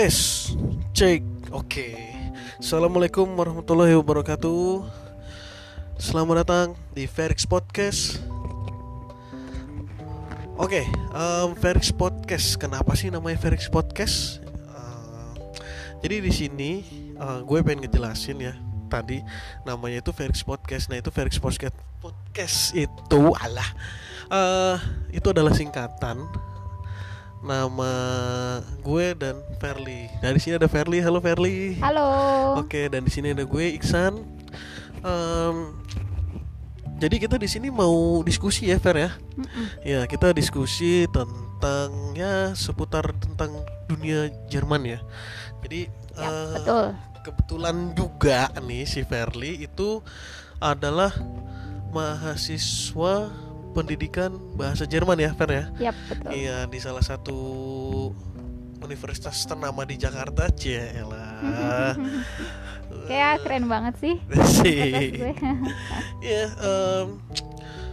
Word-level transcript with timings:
Tes, 0.00 0.56
cek, 0.96 1.20
oke. 1.52 1.92
Assalamualaikum 2.56 3.36
warahmatullahi 3.36 3.92
wabarakatuh. 4.00 4.80
Selamat 6.00 6.40
datang 6.40 6.72
di 6.96 7.04
Ferix 7.04 7.44
Podcast. 7.44 8.16
Oke, 10.56 10.88
um, 11.12 11.52
Ferix 11.52 11.92
Podcast. 11.92 12.56
Kenapa 12.56 12.96
sih 12.96 13.12
namanya 13.12 13.36
Ferix 13.44 13.68
Podcast? 13.68 14.40
Uh, 14.72 15.36
jadi 16.00 16.24
di 16.24 16.32
sini 16.32 16.80
uh, 17.20 17.44
gue 17.44 17.60
pengen 17.60 17.84
ngejelasin 17.84 18.40
ya. 18.40 18.56
Tadi 18.88 19.20
namanya 19.68 20.00
itu 20.00 20.16
Ferix 20.16 20.40
Podcast. 20.40 20.88
Nah 20.88 20.96
itu 20.96 21.12
Ferix 21.12 21.36
Podcast. 21.36 21.76
Podcast 22.00 22.72
itu 22.72 23.36
alah. 23.36 23.68
Uh, 24.32 24.80
itu 25.12 25.28
adalah 25.28 25.52
singkatan 25.52 26.24
nama 27.40 27.92
gue 28.84 29.06
dan 29.16 29.40
Verly. 29.56 30.12
Dari 30.20 30.38
sini 30.40 30.60
ada 30.60 30.68
Verly. 30.68 31.00
Halo 31.00 31.18
Verly. 31.20 31.80
Halo. 31.80 32.08
Oke, 32.60 32.88
dan 32.92 33.04
di 33.04 33.12
sini 33.12 33.32
ada 33.32 33.44
gue 33.48 33.64
Iksan. 33.80 34.20
Um, 35.00 35.80
jadi 37.00 37.16
kita 37.16 37.40
di 37.40 37.48
sini 37.48 37.72
mau 37.72 38.20
diskusi 38.20 38.68
ya, 38.68 38.76
Fer 38.76 38.96
ya. 39.00 39.10
Mm-mm. 39.40 39.66
Ya, 39.80 40.04
kita 40.04 40.36
diskusi 40.36 41.08
tentang 41.08 42.12
ya 42.12 42.52
seputar 42.52 43.16
tentang 43.16 43.56
dunia 43.88 44.28
Jerman 44.52 44.84
ya. 44.84 45.00
Jadi 45.64 45.88
Ya, 46.10 46.26
eh, 46.28 46.52
betul. 46.60 46.86
kebetulan 47.24 47.76
juga 47.96 48.52
nih 48.60 48.84
si 48.84 49.00
Verly 49.00 49.64
itu 49.64 50.04
adalah 50.60 51.14
mahasiswa 51.94 53.32
pendidikan 53.70 54.34
bahasa 54.54 54.84
Jerman 54.84 55.18
ya, 55.18 55.30
Fer 55.34 55.50
ya. 55.50 55.64
Yap, 55.90 55.96
betul. 56.10 56.30
Iya 56.34 56.66
di 56.66 56.78
salah 56.78 57.02
satu 57.02 57.38
universitas 58.80 59.44
ternama 59.44 59.84
di 59.84 59.94
Jakarta, 59.94 60.48
Cielah. 60.50 61.94
Kayak 63.08 63.42
keren 63.42 63.66
banget 63.66 63.94
sih. 63.98 64.14
sih. 64.62 65.18
Iya, 66.26 66.44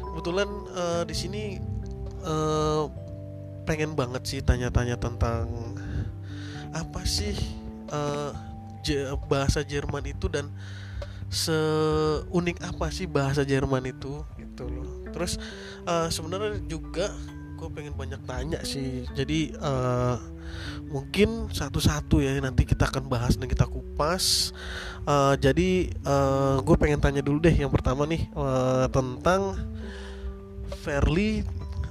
kebetulan 0.04 0.50
eh, 0.76 1.04
di 1.08 1.16
sini 1.16 1.44
eh, 2.22 2.84
pengen 3.64 3.96
banget 3.96 4.24
sih 4.26 4.40
tanya-tanya 4.42 4.96
tentang 4.98 5.48
apa 6.72 7.02
sih 7.04 7.34
Je- 8.84 9.08
bahasa 9.28 9.64
Jerman 9.64 10.04
itu 10.08 10.28
dan 10.32 10.48
seunik 11.28 12.64
apa 12.64 12.88
sih 12.88 13.04
bahasa 13.04 13.44
Jerman 13.44 13.84
itu 13.92 14.24
gitu 14.40 14.64
loh. 14.68 15.04
Terus 15.12 15.36
eh, 15.84 16.08
sebenarnya 16.08 16.64
juga 16.68 17.12
gue 17.58 17.70
pengen 17.74 17.98
banyak 17.98 18.22
tanya 18.30 18.62
sih. 18.64 19.04
Jadi 19.18 19.52
eh, 19.56 20.18
mungkin 20.88 21.52
satu-satu 21.52 22.24
ya 22.24 22.40
nanti 22.40 22.64
kita 22.64 22.88
akan 22.88 23.12
bahas 23.12 23.36
dan 23.36 23.52
kita 23.52 23.68
kupas. 23.68 24.56
Eh, 25.08 25.36
jadi 25.40 25.70
gue 26.64 26.76
pengen 26.80 27.00
tanya 27.04 27.20
dulu 27.20 27.44
deh 27.44 27.56
yang 27.56 27.72
pertama 27.72 28.08
nih 28.08 28.28
eh, 28.32 28.86
tentang 28.94 29.56
Verly. 30.84 31.44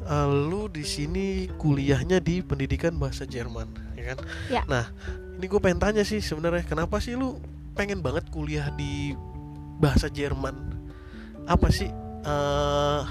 eh, 0.07 0.29
lu 0.31 0.71
di 0.71 0.87
sini 0.87 1.51
kuliahnya 1.59 2.23
di 2.23 2.41
pendidikan 2.41 2.95
bahasa 2.95 3.27
Jerman, 3.27 3.67
ya 3.99 4.15
kan? 4.15 4.19
Ya. 4.47 4.63
Nah, 4.71 4.85
ini 5.37 5.45
gue 5.51 5.61
pengen 5.61 5.83
tanya 5.83 6.07
sih 6.07 6.23
sebenarnya 6.23 6.63
kenapa 6.63 7.03
sih 7.03 7.19
lu 7.19 7.37
pengen 7.77 8.01
banget 8.01 8.25
kuliah 8.33 8.73
di 8.75 9.13
bahasa 9.79 10.09
Jerman? 10.09 10.57
Apa 11.47 11.69
sih 11.71 11.93
eh 12.27 13.05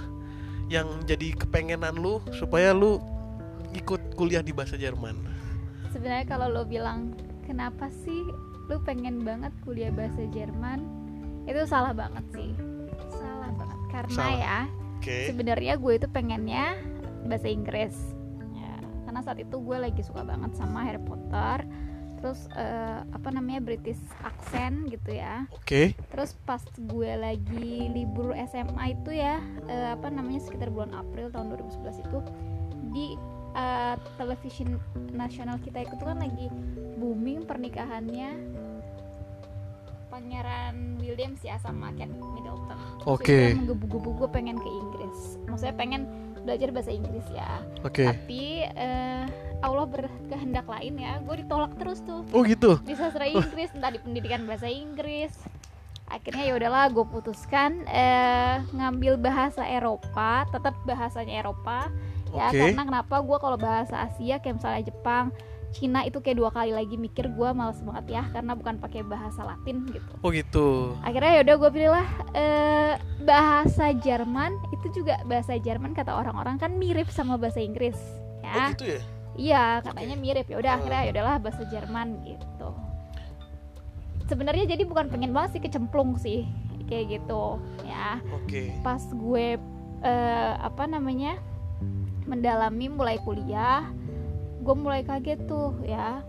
yang 0.67 1.05
jadi 1.05 1.37
kepengenan 1.37 1.95
lu 1.95 2.17
supaya 2.33 2.73
lu 2.73 2.97
ikut 3.77 4.17
kuliah 4.17 4.41
di 4.41 4.51
bahasa 4.51 4.75
Jerman? 4.75 5.13
Sebenarnya 5.93 6.25
kalau 6.27 6.49
lo 6.51 6.65
bilang 6.65 7.13
kenapa 7.45 7.87
sih 8.03 8.25
lu 8.67 8.81
pengen 8.81 9.21
banget 9.21 9.53
kuliah 9.61 9.93
bahasa 9.93 10.25
Jerman? 10.33 10.81
Itu 11.45 11.69
salah 11.69 11.93
banget 11.93 12.25
sih. 12.33 12.51
Salah 13.13 13.53
banget. 13.53 13.79
Karena 13.93 14.17
Salah. 14.17 14.35
ya, 14.41 14.59
Oke. 14.97 15.29
sebenarnya 15.29 15.73
gue 15.77 15.93
itu 15.95 16.07
pengennya 16.09 16.73
bahasa 17.29 17.47
Inggris. 17.47 17.93
Ya, 18.57 18.75
karena 19.05 19.21
saat 19.21 19.37
itu 19.39 19.55
gue 19.61 19.77
lagi 19.77 20.01
suka 20.01 20.25
banget 20.25 20.57
sama 20.57 20.81
Harry 20.83 20.99
Potter. 21.05 21.63
Terus 22.25 22.49
eh, 22.57 23.05
apa 23.05 23.29
namanya 23.29 23.61
British 23.61 24.01
accent 24.25 24.89
gitu 24.89 25.13
ya. 25.13 25.45
Oke. 25.53 25.93
Terus 26.09 26.33
pas 26.41 26.65
gue 26.73 27.11
lagi 27.13 27.85
libur 27.93 28.33
SMA 28.49 28.97
itu 28.97 29.13
ya 29.13 29.37
eh, 29.69 29.93
apa 29.93 30.09
namanya 30.09 30.41
sekitar 30.41 30.73
bulan 30.73 30.97
April 30.97 31.29
tahun 31.29 31.53
2011 31.53 32.01
itu 32.01 32.19
di 32.89 33.13
eh, 33.53 33.95
televisi 34.17 34.65
nasional 35.13 35.61
kita 35.61 35.85
itu 35.85 36.01
kan 36.01 36.17
lagi 36.17 36.49
booming 36.97 37.45
pernikahannya 37.45 38.57
Pangeran 40.09 40.97
William 40.97 41.37
ya 41.45 41.61
sama 41.61 41.93
Kate 41.93 42.09
Middleton. 42.09 42.79
Oke. 43.05 43.53
itu 43.53 43.61
menggebu-gebu 43.61 44.25
gue 44.25 44.29
pengen 44.33 44.57
ke 44.57 44.65
Inggris. 44.65 45.37
Maksudnya 45.45 45.77
pengen 45.77 46.09
belajar 46.41 46.73
bahasa 46.73 46.89
Inggris 46.89 47.25
ya. 47.29 47.61
Oke. 47.85 48.09
Tapi 48.09 48.65
eh, 48.65 49.25
Allah 49.65 49.85
berkehendak 49.85 50.65
lain 50.65 50.93
ya. 50.95 51.17
Gue 51.19 51.41
ditolak 51.41 51.73
terus 51.75 51.99
tuh 52.01 52.21
Oh 52.29 52.41
gitu. 52.41 52.77
di 52.81 52.93
sastra 52.93 53.25
Inggris 53.25 53.69
entah 53.71 53.89
di 53.89 53.99
pendidikan 53.99 54.45
bahasa 54.45 54.65
Inggris 54.65 55.33
akhirnya 56.05 56.45
ya 56.45 56.53
udahlah 56.55 56.85
gue 56.87 57.01
putuskan 57.03 57.81
eh, 57.87 58.61
ngambil 58.71 59.17
bahasa 59.17 59.65
Eropa 59.65 60.45
tetap 60.47 60.77
bahasanya 60.85 61.41
Eropa 61.41 61.89
ya 62.29 62.53
karena 62.53 62.83
kenapa 62.85 63.15
gue 63.19 63.37
kalau 63.39 63.57
bahasa 63.57 64.05
Asia 64.05 64.37
kayak 64.37 64.61
misalnya 64.61 64.85
Jepang 64.85 65.33
Cina 65.71 66.05
itu 66.05 66.21
kayak 66.21 66.37
dua 66.37 66.53
kali 66.53 66.71
lagi 66.71 66.93
mikir 66.95 67.25
gue 67.27 67.49
males 67.51 67.81
banget 67.81 68.05
ya 68.11 68.23
karena 68.29 68.53
bukan 68.53 68.77
pakai 68.77 69.01
bahasa 69.01 69.41
Latin 69.43 69.89
gitu 69.89 70.13
Oh 70.21 70.29
gitu. 70.29 70.93
akhirnya 71.01 71.31
ya 71.31 71.41
udah 71.41 71.55
gue 71.57 71.69
pilih 71.73 71.91
lah 71.91 72.07
eh, 72.31 72.93
bahasa 73.25 73.89
Jerman 73.91 74.51
itu 74.71 75.01
juga 75.01 75.17
bahasa 75.25 75.57
Jerman 75.57 75.91
kata 75.91 76.13
orang-orang 76.13 76.55
kan 76.55 76.77
mirip 76.77 77.09
sama 77.09 77.33
bahasa 77.35 77.59
Inggris 77.59 77.97
Oh 78.39 78.47
ya 78.47 78.71
gitu 78.71 78.93
ya. 78.93 79.01
Iya, 79.35 79.83
katanya 79.83 80.15
mirip 80.15 80.47
ya. 80.47 80.55
Udah 80.59 80.71
Oh. 80.71 80.77
akhirnya 80.79 81.01
ya 81.07 81.11
udahlah 81.11 81.35
bahasa 81.43 81.63
Jerman 81.67 82.23
gitu. 82.23 82.69
Sebenarnya 84.25 84.65
jadi 84.65 84.83
bukan 84.87 85.11
pengen 85.11 85.35
banget 85.35 85.59
sih 85.59 85.61
kecemplung 85.61 86.17
sih 86.17 86.47
kayak 86.89 87.19
gitu 87.21 87.59
ya. 87.85 88.23
Oke. 88.41 88.73
Pas 88.81 89.01
gue 89.01 89.59
eh, 90.05 90.53
apa 90.57 90.83
namanya 90.85 91.37
mendalami 92.25 92.89
mulai 92.89 93.17
kuliah, 93.21 93.85
gue 94.65 94.75
mulai 94.75 95.05
kaget 95.05 95.45
tuh 95.45 95.77
ya. 95.85 96.21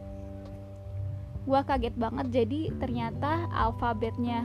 Gue 1.47 1.61
kaget 1.63 1.95
banget 1.97 2.27
jadi 2.33 2.75
ternyata 2.77 3.47
alfabetnya 3.55 4.45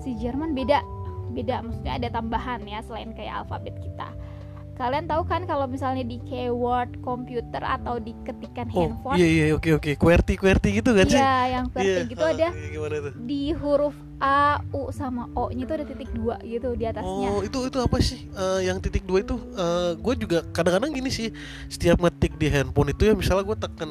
si 0.00 0.14
Jerman 0.16 0.54
beda. 0.54 0.80
Beda 1.34 1.60
maksudnya 1.60 1.98
ada 2.00 2.08
tambahan 2.08 2.62
ya 2.64 2.80
selain 2.86 3.12
kayak 3.12 3.44
alfabet 3.44 3.74
kita. 3.82 4.08
Kalian 4.76 5.08
tahu 5.08 5.24
kan 5.24 5.48
kalau 5.48 5.64
misalnya 5.64 6.04
di 6.04 6.20
keyword 6.28 7.00
komputer 7.00 7.64
atau 7.64 7.96
di 7.96 8.12
ketikan 8.28 8.68
Oh 8.76 8.84
handphone 8.84 9.16
iya 9.16 9.26
iya 9.26 9.44
oke 9.56 9.80
oke. 9.80 9.96
QWERTY 9.96 10.36
QWERTY 10.36 10.68
gitu 10.84 10.90
kan 10.92 11.06
sih? 11.08 11.16
Iya, 11.16 11.36
yang 11.48 11.64
QWERTY 11.72 11.88
Iya, 11.88 12.10
gitu 12.12 12.24
ah, 12.24 12.32
ada 12.36 12.48
di 13.16 13.42
huruf 13.56 13.96
A, 14.20 14.60
U 14.72 14.92
sama 14.92 15.28
O-nya 15.32 15.64
itu 15.64 15.72
ada 15.76 15.84
titik 15.88 16.08
dua 16.12 16.36
gitu 16.44 16.76
di 16.76 16.84
atasnya. 16.84 17.28
Oh 17.32 17.40
itu 17.40 17.58
itu 17.68 17.78
apa 17.80 17.96
sih 18.04 18.28
Eh, 18.28 18.68
yang 18.68 18.76
titik 18.80 19.08
dua 19.08 19.24
itu? 19.24 19.36
gue 19.96 20.14
juga 20.20 20.44
kadang-kadang 20.52 20.92
gini 20.92 21.08
sih 21.08 21.32
setiap 21.72 21.96
ngetik 21.96 22.36
di 22.36 22.52
handphone 22.52 22.92
itu 22.92 23.08
ya 23.08 23.16
misalnya 23.16 23.48
gue 23.48 23.56
tekan 23.56 23.90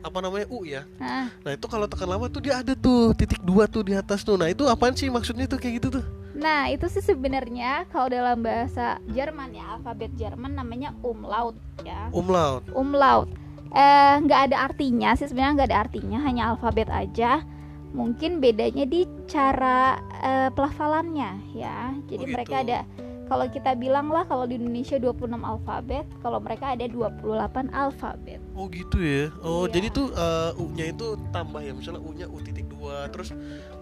apa 0.00 0.18
namanya 0.22 0.46
U 0.54 0.62
ya. 0.62 0.86
Nah, 1.02 1.28
Nah 1.42 1.50
itu 1.52 1.66
kalau 1.66 1.90
tekan 1.90 2.08
lama 2.08 2.30
tuh 2.30 2.40
dia 2.46 2.62
ada 2.62 2.72
tuh 2.78 3.10
titik 3.18 3.42
dua 3.42 3.66
tuh 3.66 3.82
di 3.84 3.92
atas 3.98 4.22
tuh. 4.22 4.38
Nah 4.38 4.46
itu 4.48 4.64
apaan 4.70 4.94
sih 4.94 5.10
maksudnya 5.10 5.50
tuh 5.50 5.58
kayak 5.58 5.82
gitu 5.82 6.00
tuh? 6.00 6.04
Nah 6.40 6.66
itu 6.66 6.88
sih 6.88 7.00
sebenarnya 7.00 7.84
kalau 7.88 8.08
dalam 8.08 8.40
bahasa 8.40 8.96
Jerman 9.06 9.52
ya 9.52 9.76
alfabet 9.76 10.08
Jerman 10.16 10.56
namanya 10.56 10.96
umlaut 11.00 11.54
ya. 11.84 12.08
Umlaut. 12.10 12.64
Umlaut. 12.72 13.28
Eh 13.70 14.14
nggak 14.18 14.50
ada 14.50 14.66
artinya 14.66 15.14
sih 15.14 15.28
sebenarnya 15.28 15.54
nggak 15.54 15.68
ada 15.70 15.80
artinya 15.84 16.18
hanya 16.20 16.42
alfabet 16.50 16.88
aja. 16.88 17.44
Mungkin 17.90 18.38
bedanya 18.38 18.86
di 18.86 19.02
cara 19.26 19.98
eh, 20.18 20.48
pelafalannya 20.50 21.30
ya. 21.52 21.92
Jadi 22.06 22.24
Oh, 22.24 22.30
mereka 22.30 22.56
gitu. 22.58 22.64
ada 22.66 22.78
kalau 23.26 23.46
kita 23.46 23.78
bilang 23.78 24.10
lah 24.10 24.26
kalau 24.26 24.42
di 24.42 24.58
Indonesia 24.58 24.98
26 24.98 25.38
alfabet, 25.38 26.02
kalau 26.18 26.42
mereka 26.42 26.74
ada 26.74 26.82
28 26.82 27.22
alfabet. 27.70 28.42
Oh 28.58 28.66
gitu 28.66 28.98
ya. 28.98 29.30
Oh 29.40 29.66
Iya. 29.66 29.78
jadi 29.78 29.86
tuh 29.88 30.06
eh, 30.10 30.50
U-nya 30.58 30.84
itu 30.88 31.06
tambah 31.30 31.62
ya. 31.62 31.70
Misalnya 31.70 32.02
U-nya 32.02 32.26
U 32.26 32.42
titik 32.42 32.66
dua. 32.66 33.06
Terus 33.06 33.30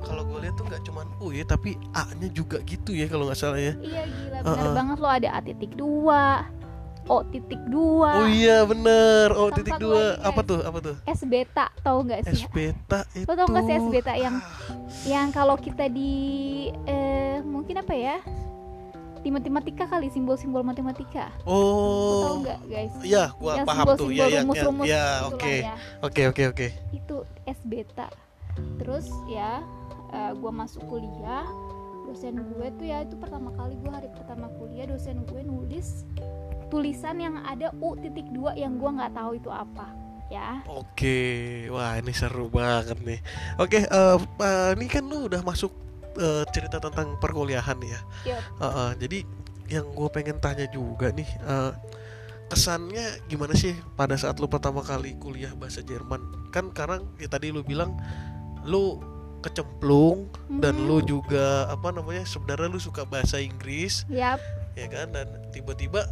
kalau 0.00 0.22
gue 0.24 0.38
lihat 0.40 0.54
tuh 0.54 0.64
nggak 0.64 0.82
cuman 0.82 1.06
U 1.18 1.30
ya, 1.30 1.42
tapi 1.42 1.74
A-nya 1.90 2.28
juga 2.28 2.62
gitu 2.62 2.90
ya 2.90 3.06
kalau 3.06 3.26
nggak 3.26 3.36
salah 3.36 3.56
ya. 3.56 3.74
Iya 3.76 4.02
gila 4.04 4.38
bener 4.40 4.58
Heeh. 4.60 4.74
banget 4.74 4.96
loh 4.98 5.12
ada 5.12 5.28
A 5.28 5.40
titik 5.40 5.72
dua, 5.74 6.24
O 7.04 7.24
titik 7.24 7.62
dua, 7.66 8.10
Oh 8.16 8.28
iya 8.28 8.62
bener. 8.62 9.32
Oh 9.32 9.48
Sama 9.48 9.56
titik 9.56 9.74
dua. 9.78 10.20
Apa 10.20 10.40
S. 10.40 10.46
tuh? 10.46 10.60
Apa 10.60 10.78
tuh? 10.78 10.94
S 11.04 11.20
beta 11.24 11.66
tau 11.80 11.98
nggak 12.00 12.20
S 12.22 12.26
sih? 12.34 12.44
beta 12.48 13.00
itu. 13.10 13.24
Lo 13.24 13.32
tau 13.32 13.46
nggak 13.46 13.64
sih 13.64 13.74
S 13.74 13.86
beta 13.88 14.12
yang 14.14 14.34
yang 15.04 15.26
kalau 15.28 15.56
kita 15.56 15.88
di 15.88 16.12
eh, 16.84 17.40
mungkin 17.40 17.78
apa 17.78 17.92
ya 17.92 18.16
di 19.18 19.34
matematika 19.34 19.82
kali 19.84 20.08
simbol-simbol 20.08 20.62
matematika 20.62 21.34
Lu 21.42 21.50
Oh. 21.50 22.22
tahu 22.22 22.36
nggak 22.40 22.58
guys 22.66 22.94
Iya, 23.02 23.34
gua 23.34 23.52
yang 23.56 23.66
paham 23.66 23.84
tuh. 23.88 24.06
simbol-simbol 24.06 24.14
Ya, 24.14 24.22
ya, 24.22 24.30
ya, 24.30 24.40
rumus-rumus 24.40 24.86
ya, 24.86 25.02
itulah 25.02 25.28
oke. 25.34 25.54
ya. 25.58 25.74
Oke, 26.00 26.22
oke, 26.28 26.42
oke. 26.46 26.66
itu 26.92 27.16
S 27.42 27.60
beta 27.64 28.06
terus 28.76 29.06
ya 29.26 29.58
eh, 30.12 30.32
gua 30.38 30.52
masuk 30.52 30.84
kuliah 30.88 31.46
dosen 32.08 32.40
gue 32.40 32.66
tuh 32.80 32.88
ya 32.88 33.04
itu 33.04 33.20
pertama 33.20 33.52
kali 33.52 33.76
gue 33.76 33.92
hari 33.92 34.08
pertama 34.08 34.48
kuliah 34.56 34.88
dosen 34.88 35.28
gue 35.28 35.44
nulis 35.44 36.08
tulisan 36.72 37.20
yang 37.20 37.36
ada 37.44 37.68
U 37.84 38.00
titik 38.00 38.24
dua 38.32 38.56
yang 38.56 38.80
gua 38.80 38.96
nggak 38.96 39.12
tahu 39.12 39.36
itu 39.36 39.52
apa 39.52 39.92
ya 40.28 40.60
Oke, 40.68 41.68
wah 41.72 41.96
ini 41.96 42.12
seru 42.12 42.52
banget 42.52 43.00
nih. 43.00 43.20
Oke, 43.56 43.88
eh, 43.88 44.16
eh, 44.20 44.70
ini 44.76 44.84
kan 44.84 45.04
lu 45.08 45.24
udah 45.24 45.40
masuk 45.40 45.72
eh, 46.20 46.44
cerita 46.52 46.76
tentang 46.76 47.16
perkuliahan 47.16 47.80
ya. 47.80 48.00
Yap. 48.28 48.42
Eh, 48.60 48.64
eh, 48.68 48.90
jadi 49.00 49.18
yang 49.72 49.88
gue 49.92 50.08
pengen 50.12 50.36
tanya 50.36 50.68
juga 50.68 51.08
nih, 51.16 51.24
eh, 51.24 51.72
kesannya 52.52 53.24
gimana 53.28 53.56
sih 53.56 53.72
pada 53.96 54.20
saat 54.20 54.36
lu 54.36 54.52
pertama 54.52 54.84
kali 54.84 55.16
kuliah 55.16 55.52
bahasa 55.56 55.80
Jerman? 55.80 56.20
Kan 56.52 56.76
sekarang 56.76 57.08
ya 57.16 57.28
tadi 57.32 57.48
lu 57.48 57.64
bilang 57.64 57.96
lu 58.68 59.00
kecemplung 59.48 60.28
dan 60.60 60.76
Mhm. 60.76 60.84
lu 60.84 60.98
juga 61.00 61.66
apa 61.66 61.88
namanya 61.90 62.22
sebenarnya 62.22 62.68
lu 62.68 62.78
suka 62.78 63.02
bahasa 63.02 63.36
Inggris. 63.36 64.04
Yap, 64.06 64.38
ya 64.72 64.86
kan? 64.86 65.10
Dan 65.10 65.26
tiba-tiba 65.50 66.04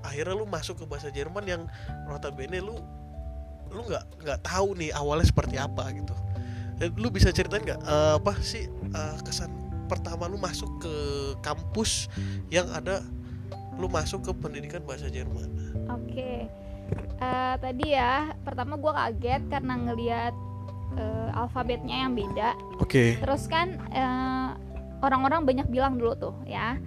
akhirnya 0.00 0.32
lu 0.32 0.46
masuk 0.46 0.80
ke 0.80 0.84
bahasa 0.84 1.10
Jerman 1.10 1.44
yang 1.44 1.62
notabene 2.06 2.58
lu 2.58 2.78
lu 3.68 3.82
nggak 3.82 4.04
nggak 4.22 4.40
tahu 4.40 4.78
nih 4.78 4.94
awalnya 4.94 5.26
seperti 5.26 5.58
apa 5.58 5.90
gitu. 5.90 6.14
Eh, 6.78 6.90
lu 6.94 7.10
bisa 7.10 7.30
ceritain 7.30 7.62
nggak 7.62 7.80
eh, 7.80 8.14
apa 8.16 8.32
sih 8.38 8.66
eh, 8.70 9.16
kesan 9.22 9.50
pertama 9.84 10.24
lu 10.26 10.38
masuk 10.38 10.70
ke 10.78 10.94
kampus 11.40 12.06
yang 12.48 12.70
ada 12.70 13.02
lu 13.74 13.86
masuk 13.86 14.22
ke 14.22 14.32
pendidikan 14.32 14.80
bahasa 14.82 15.10
Jerman? 15.10 15.50
Oke, 15.90 16.46
Eh, 17.16 17.54
tadi 17.58 17.96
ya 17.96 18.36
pertama 18.44 18.76
gue 18.76 18.92
kaget 18.92 19.42
karena 19.48 19.74
ngelihat 19.74 20.34
eh, 20.94 21.30
alfabetnya 21.32 21.96
yang 22.00 22.12
beda. 22.12 22.54
oke 22.78 23.18
Terus 23.18 23.44
kan 23.44 23.78
eh, 23.88 24.48
orang-orang 24.98 25.44
banyak 25.44 25.66
bilang 25.66 25.94
dulu 25.94 26.14
tuh 26.14 26.34
ya 26.44 26.78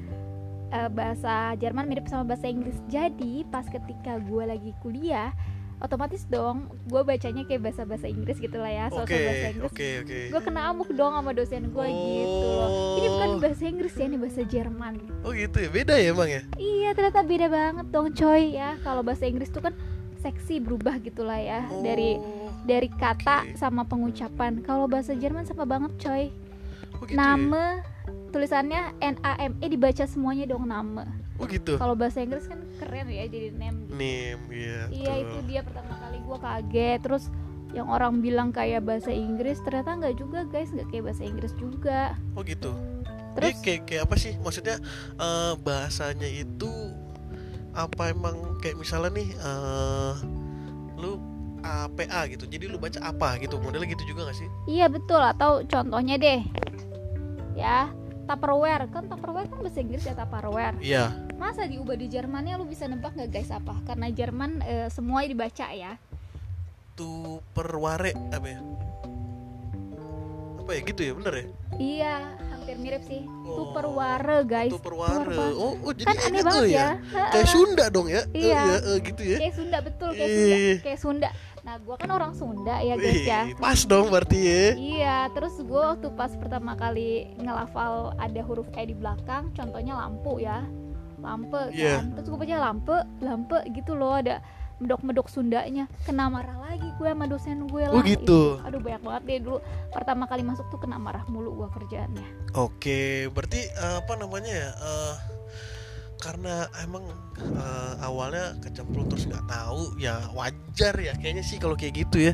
eh, 0.69 0.89
bahasa 0.89 1.33
Jerman 1.56 1.86
mirip 1.86 2.06
sama 2.06 2.24
bahasa 2.25 2.45
Inggris. 2.45 2.75
Jadi 2.86 3.45
pas 3.45 3.63
ketika 3.63 4.19
gue 4.19 4.44
lagi 4.44 4.71
kuliah, 4.77 5.31
otomatis 5.77 6.25
dong 6.25 6.65
gue 6.86 7.01
bacanya 7.01 7.44
kayak 7.44 7.62
bahasa 7.63 7.83
bahasa 7.83 8.06
Inggris 8.06 8.36
gitu 8.36 8.57
lah 8.57 8.68
ya, 8.68 8.86
soal 8.89 9.06
bahasa 9.06 9.48
Inggris. 9.48 9.69
oke 9.69 9.88
oke 10.01 10.19
Gue 10.27 10.42
kena 10.42 10.62
amuk 10.68 10.89
dong 10.89 11.13
sama 11.13 11.31
dosen 11.31 11.69
gue 11.69 11.88
gitu 11.88 12.48
loh. 12.50 12.69
Ini 12.95 13.07
bukan 13.09 13.30
Oh. 13.30 13.39
bahasa 13.39 13.63
Inggris 13.63 13.94
ya, 13.94 14.06
ini 14.06 14.18
bahasa 14.18 14.42
Jerman. 14.44 14.94
oh 15.21 15.31
gitu 15.31 15.57
ya 15.57 15.69
beda 15.69 15.94
ya 15.95 16.09
emang 16.09 16.27
ya 16.27 16.42
Iya 16.56 16.89
ternyata 16.92 17.21
beda 17.21 17.48
banget 17.48 17.86
dong 17.88 18.09
coy 18.12 18.44
ya 18.51 18.74
Kalau 18.81 19.01
bahasa 19.01 19.24
Inggris 19.24 19.48
tuh 19.48 19.62
kan 19.62 19.77
seksi 20.18 20.57
berubah 20.57 20.98
gitulah 20.98 21.38
ya 21.38 21.68
Oh, 21.68 21.80
dari 21.80 22.18
kata 22.93 23.47
oke. 23.47 23.55
sama 23.55 23.87
pengucapan. 23.87 24.61
Kalau 24.61 24.85
bahasa 24.91 25.15
Jerman 25.15 25.47
sama 25.47 25.63
banget 25.63 25.95
coy. 25.99 26.29
Oh 26.97 27.05
gitu 27.07 27.15
ya? 27.15 27.17
Nama 27.17 27.63
tulisannya 28.31 28.81
N-A-M-E 28.99 29.65
dibaca 29.71 30.03
semuanya 30.03 30.45
dong 30.45 30.67
nama 30.67 31.07
oh 31.37 31.45
gitu? 31.45 31.77
Kalau 31.77 31.93
bahasa 31.93 32.21
Inggris 32.21 32.49
kan 32.49 32.59
keren 32.81 33.09
ya 33.09 33.25
jadi 33.29 33.53
name 33.53 33.89
nim 33.93 34.39
iya 34.49 34.89
Iya 34.89 35.13
betul. 35.13 35.21
itu 35.21 35.37
dia 35.49 35.61
pertama 35.63 35.93
kali 36.01 36.17
gua 36.25 36.37
kaget. 36.41 36.99
Terus 37.05 37.23
yang 37.75 37.87
orang 37.91 38.23
bilang 38.23 38.49
kayak 38.49 38.87
bahasa 38.87 39.11
Inggris 39.13 39.61
ternyata 39.61 39.97
nggak 39.97 40.15
juga 40.17 40.39
guys. 40.49 40.69
Nggak 40.73 40.87
kayak 40.91 41.03
bahasa 41.05 41.23
Inggris 41.23 41.53
juga. 41.57 42.01
Oh 42.33 42.41
gitu? 42.41 42.71
Terus 43.37 43.53
Dia 43.53 43.63
kayak 43.63 43.81
kayak 43.85 44.01
apa 44.09 44.15
sih? 44.17 44.33
Maksudnya 44.41 44.77
eh, 45.17 45.53
bahasanya 45.61 46.29
itu 46.29 46.71
apa 47.77 48.09
emang? 48.09 48.57
Kayak 48.61 48.81
misalnya 48.81 49.11
nih 49.13 49.29
eh 49.37 50.13
lu 50.97 51.21
APA 51.62 52.30
gitu. 52.30 52.45
Jadi 52.45 52.65
lu 52.68 52.77
baca 52.77 53.00
apa 53.01 53.38
gitu. 53.38 53.57
Modelnya 53.57 53.89
gitu 53.92 54.04
juga 54.06 54.30
gak 54.30 54.38
sih? 54.38 54.50
Iya 54.65 54.88
betul 54.88 55.19
atau 55.19 55.62
contohnya 55.63 56.15
deh 56.18 56.42
ya 57.57 57.89
Tupperware 58.30 58.86
kan 58.94 59.09
Tupperware 59.09 59.50
kan 59.50 59.59
bahasa 59.65 59.81
Inggris 59.81 60.06
ya 60.06 60.13
Tupperware 60.13 60.77
Iya. 60.77 61.09
masa 61.42 61.65
diubah 61.65 61.98
di 61.98 62.06
Jermannya 62.06 62.62
lu 62.62 62.69
bisa 62.69 62.86
nebak 62.86 63.18
nggak 63.18 63.33
guys 63.33 63.50
apa 63.50 63.74
karena 63.89 64.13
Jerman 64.13 64.62
eh, 64.62 64.88
semuanya 64.94 65.33
dibaca 65.33 65.68
ya 65.74 65.98
Tu 66.94 67.09
perware 67.54 68.13
apa 68.30 68.48
ya? 68.48 68.59
Apa 70.67 70.75
ya 70.75 70.83
gitu 70.83 70.99
ya? 70.99 71.13
Bener 71.15 71.31
ya? 71.33 71.45
iya 71.79 72.15
hampir 72.51 72.75
mirip 72.75 72.99
sih 73.07 73.23
Oh. 73.47 73.71
Tupperware 73.71 74.43
guys 74.43 74.67
Tu 74.67 74.79
perware. 74.83 75.23
Tupperware. 75.23 75.55
Oh, 75.55 75.79
oh 75.79 75.91
jadi 75.95 76.11
kan 76.11 76.17
aneh 76.19 76.35
eh, 76.35 76.43
banget 76.43 76.63
eh, 76.67 76.75
ya, 76.75 76.89
Kayak 77.31 77.47
Sunda 77.47 77.85
dong 77.87 78.07
ya? 78.11 78.21
Eh, 78.35 78.43
Iya. 78.43 78.59
ya, 78.59 78.75
eh, 78.83 78.97
gitu 78.99 79.21
ya. 79.23 79.37
kayak 79.39 79.55
Sunda 79.55 79.77
betul 79.79 80.09
kayak 80.11 80.27
Sunda 80.35 80.55
Ih. 80.59 80.77
kayak 80.83 80.99
Sunda 80.99 81.29
nah 81.63 81.75
gua 81.79 81.95
kan 81.95 82.11
orang 82.11 82.31
Sunda 82.35 82.75
ya 82.83 82.99
guys 82.99 83.23
ya 83.23 83.41
Wih, 83.47 83.55
pas 83.55 83.79
dong 83.87 84.11
berarti 84.11 84.39
ya. 84.43 84.63
Iya, 84.75 85.17
terus 85.31 85.55
gue 85.63 85.79
waktu 85.79 86.07
pas 86.19 86.31
pertama 86.35 86.75
kali 86.75 87.31
ngelafal 87.39 88.11
ada 88.19 88.41
huruf 88.43 88.67
E 88.75 88.83
di 88.83 88.95
belakang, 88.95 89.55
contohnya 89.55 89.95
lampu 89.95 90.43
ya, 90.43 90.67
lampe 91.23 91.71
kan. 91.71 91.75
Iya. 91.75 92.03
Terus 92.19 92.27
gue 92.27 92.39
baca 92.43 92.55
lampe, 92.59 92.97
lampe 93.23 93.57
gitu 93.71 93.95
loh 93.95 94.19
ada 94.19 94.43
medok-medok 94.77 95.27
Sundanya. 95.29 95.89
Kena 96.06 96.29
marah 96.29 96.57
lagi 96.57 96.88
gue 96.97 97.09
sama 97.09 97.25
dosen 97.25 97.65
gue 97.69 97.83
lah. 97.85 97.94
Oh, 97.94 98.01
gitu. 98.06 98.62
Ih, 98.62 98.68
Aduh 98.69 98.81
banyak 98.81 99.01
banget 99.01 99.21
deh 99.25 99.39
dulu. 99.41 99.57
Pertama 99.94 100.24
kali 100.29 100.44
masuk 100.45 100.65
tuh 100.69 100.79
kena 100.81 100.97
marah 101.01 101.25
mulu 101.29 101.53
gue 101.63 101.68
kerjaannya. 101.74 102.53
Oke, 102.53 103.29
berarti 103.33 103.62
eh, 103.69 103.95
apa 104.01 104.13
namanya 104.18 104.53
ya? 104.53 104.71
eh, 104.74 105.15
karena 106.18 106.65
emang 106.81 107.06
eh, 107.38 107.94
awalnya 108.01 108.57
kecemplung 108.62 109.06
terus 109.09 109.29
nggak 109.29 109.45
tahu, 109.45 109.97
ya 110.01 110.18
wajar 110.33 110.97
ya 110.97 111.13
kayaknya 111.13 111.45
sih 111.45 111.62
kalau 111.62 111.77
kayak 111.77 112.06
gitu 112.07 112.33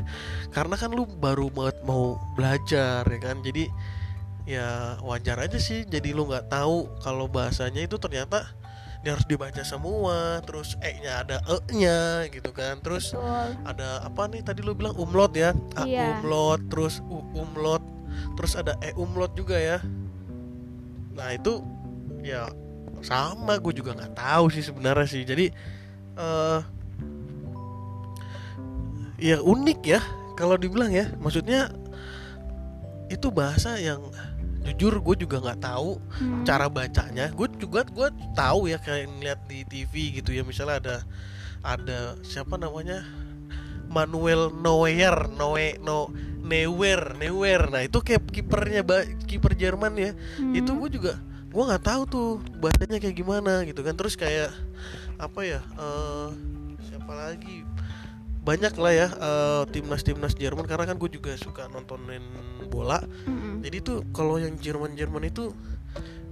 Karena 0.52 0.76
kan 0.76 0.92
lu 0.92 1.04
baru 1.04 1.52
banget 1.52 1.80
mau 1.84 2.16
belajar 2.36 3.04
ya 3.04 3.20
kan, 3.20 3.44
jadi 3.44 3.68
ya 4.44 4.96
wajar 5.04 5.40
aja 5.40 5.60
sih. 5.60 5.84
Jadi 5.84 6.16
lu 6.16 6.28
nggak 6.28 6.48
tahu 6.48 6.88
kalau 7.04 7.28
bahasanya 7.28 7.84
itu 7.84 7.96
ternyata 8.00 8.44
dia 9.04 9.12
harus 9.12 9.28
dibaca 9.28 9.60
semua, 9.60 10.40
terus 10.48 10.80
e-nya 10.80 11.20
ada 11.20 11.36
e-nya 11.44 12.24
gitu 12.32 12.48
kan, 12.56 12.80
terus 12.80 13.12
Betul. 13.12 13.52
ada 13.68 14.00
apa 14.00 14.24
nih 14.32 14.40
tadi 14.40 14.64
lu 14.64 14.72
bilang? 14.72 14.96
Umlaut 14.96 15.36
ya? 15.36 15.52
A 15.76 15.84
Iya. 15.84 16.24
umlaut 16.24 16.64
terus 16.72 17.04
u 17.04 17.20
umlaut 17.36 17.84
terus 18.34 18.56
ada 18.56 18.72
e 18.80 18.96
umlaut 18.96 19.36
juga 19.36 19.60
ya. 19.60 19.78
Nah 21.12 21.28
itu 21.36 21.60
ya 22.24 22.48
sama 23.04 23.60
gue 23.60 23.76
juga 23.76 23.92
nggak 23.92 24.16
tahu 24.16 24.48
sih 24.48 24.64
sebenarnya 24.64 25.06
sih. 25.06 25.22
Jadi 25.28 25.52
eh 26.16 26.60
ya 29.20 29.36
unik 29.44 29.80
ya 29.84 30.00
kalau 30.34 30.56
dibilang 30.56 30.90
ya. 30.90 31.12
Maksudnya 31.20 31.68
itu 33.12 33.28
bahasa 33.28 33.76
yang 33.76 34.00
jujur 34.64 34.96
gue 34.98 35.26
juga 35.26 35.36
nggak 35.40 35.60
tahu 35.60 36.00
Hmm. 36.16 36.42
cara 36.42 36.66
bacanya. 36.66 37.28
Gue 37.30 37.48
juga 37.54 37.84
gue 37.84 38.08
tahu 38.32 38.66
ya 38.66 38.78
kayak 38.78 39.06
ngeliat 39.10 39.40
di 39.44 39.62
TV 39.62 39.92
gitu 40.16 40.32
ya. 40.32 40.42
Misalnya 40.42 40.76
ada 40.80 40.96
ada 41.60 41.98
siapa 42.20 42.56
namanya? 42.56 43.04
Manuel 43.84 44.50
Neuer 44.50 45.28
Noe 45.30 45.78
no 45.78 46.10
Neuer 46.40 47.14
Neuer. 47.14 47.62
Nah 47.70 47.82
itu 47.82 48.00
kayak 48.00 48.26
kipernya 48.26 48.82
kiper 49.24 49.52
Jerman 49.54 49.92
ya. 49.94 50.10
Hmm. 50.36 50.52
itu 50.52 50.70
gue 50.72 50.90
juga 50.92 51.12
gue 51.54 51.62
nggak 51.62 51.84
tahu 51.86 52.02
tuh 52.04 52.28
bacanya 52.58 52.98
kayak 52.98 53.14
gimana 53.14 53.62
gitu 53.62 53.84
kan. 53.84 53.94
Terus 53.94 54.16
kayak 54.16 54.50
apa 55.14 55.40
ya 55.46 55.60
eh, 55.62 56.28
siapa 56.82 57.12
lagi 57.14 57.62
banyak 58.44 58.74
lah 58.76 58.92
ya 58.92 59.08
eh, 59.08 59.62
timnas 59.72 60.04
timnas 60.04 60.36
Jerman 60.36 60.68
karena 60.68 60.84
kan 60.84 61.00
gue 61.00 61.10
juga 61.10 61.32
suka 61.40 61.64
nontonin 61.72 62.22
bola 62.68 63.00
Mm-mm. 63.24 63.64
jadi 63.64 63.80
tuh 63.80 64.04
kalau 64.12 64.36
yang 64.36 64.60
Jerman 64.60 64.94
Jerman 64.94 65.32
itu 65.32 65.50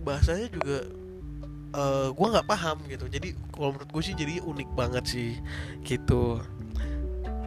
bahasanya 0.04 0.52
juga 0.52 0.84
eh 1.72 2.08
gue 2.12 2.26
nggak 2.36 2.44
paham 2.44 2.84
gitu 2.84 3.08
jadi 3.08 3.32
kalau 3.48 3.72
menurut 3.72 3.88
gue 3.88 4.02
sih 4.04 4.12
jadi 4.12 4.44
unik 4.44 4.68
banget 4.76 5.04
sih 5.08 5.40
gitu 5.88 6.36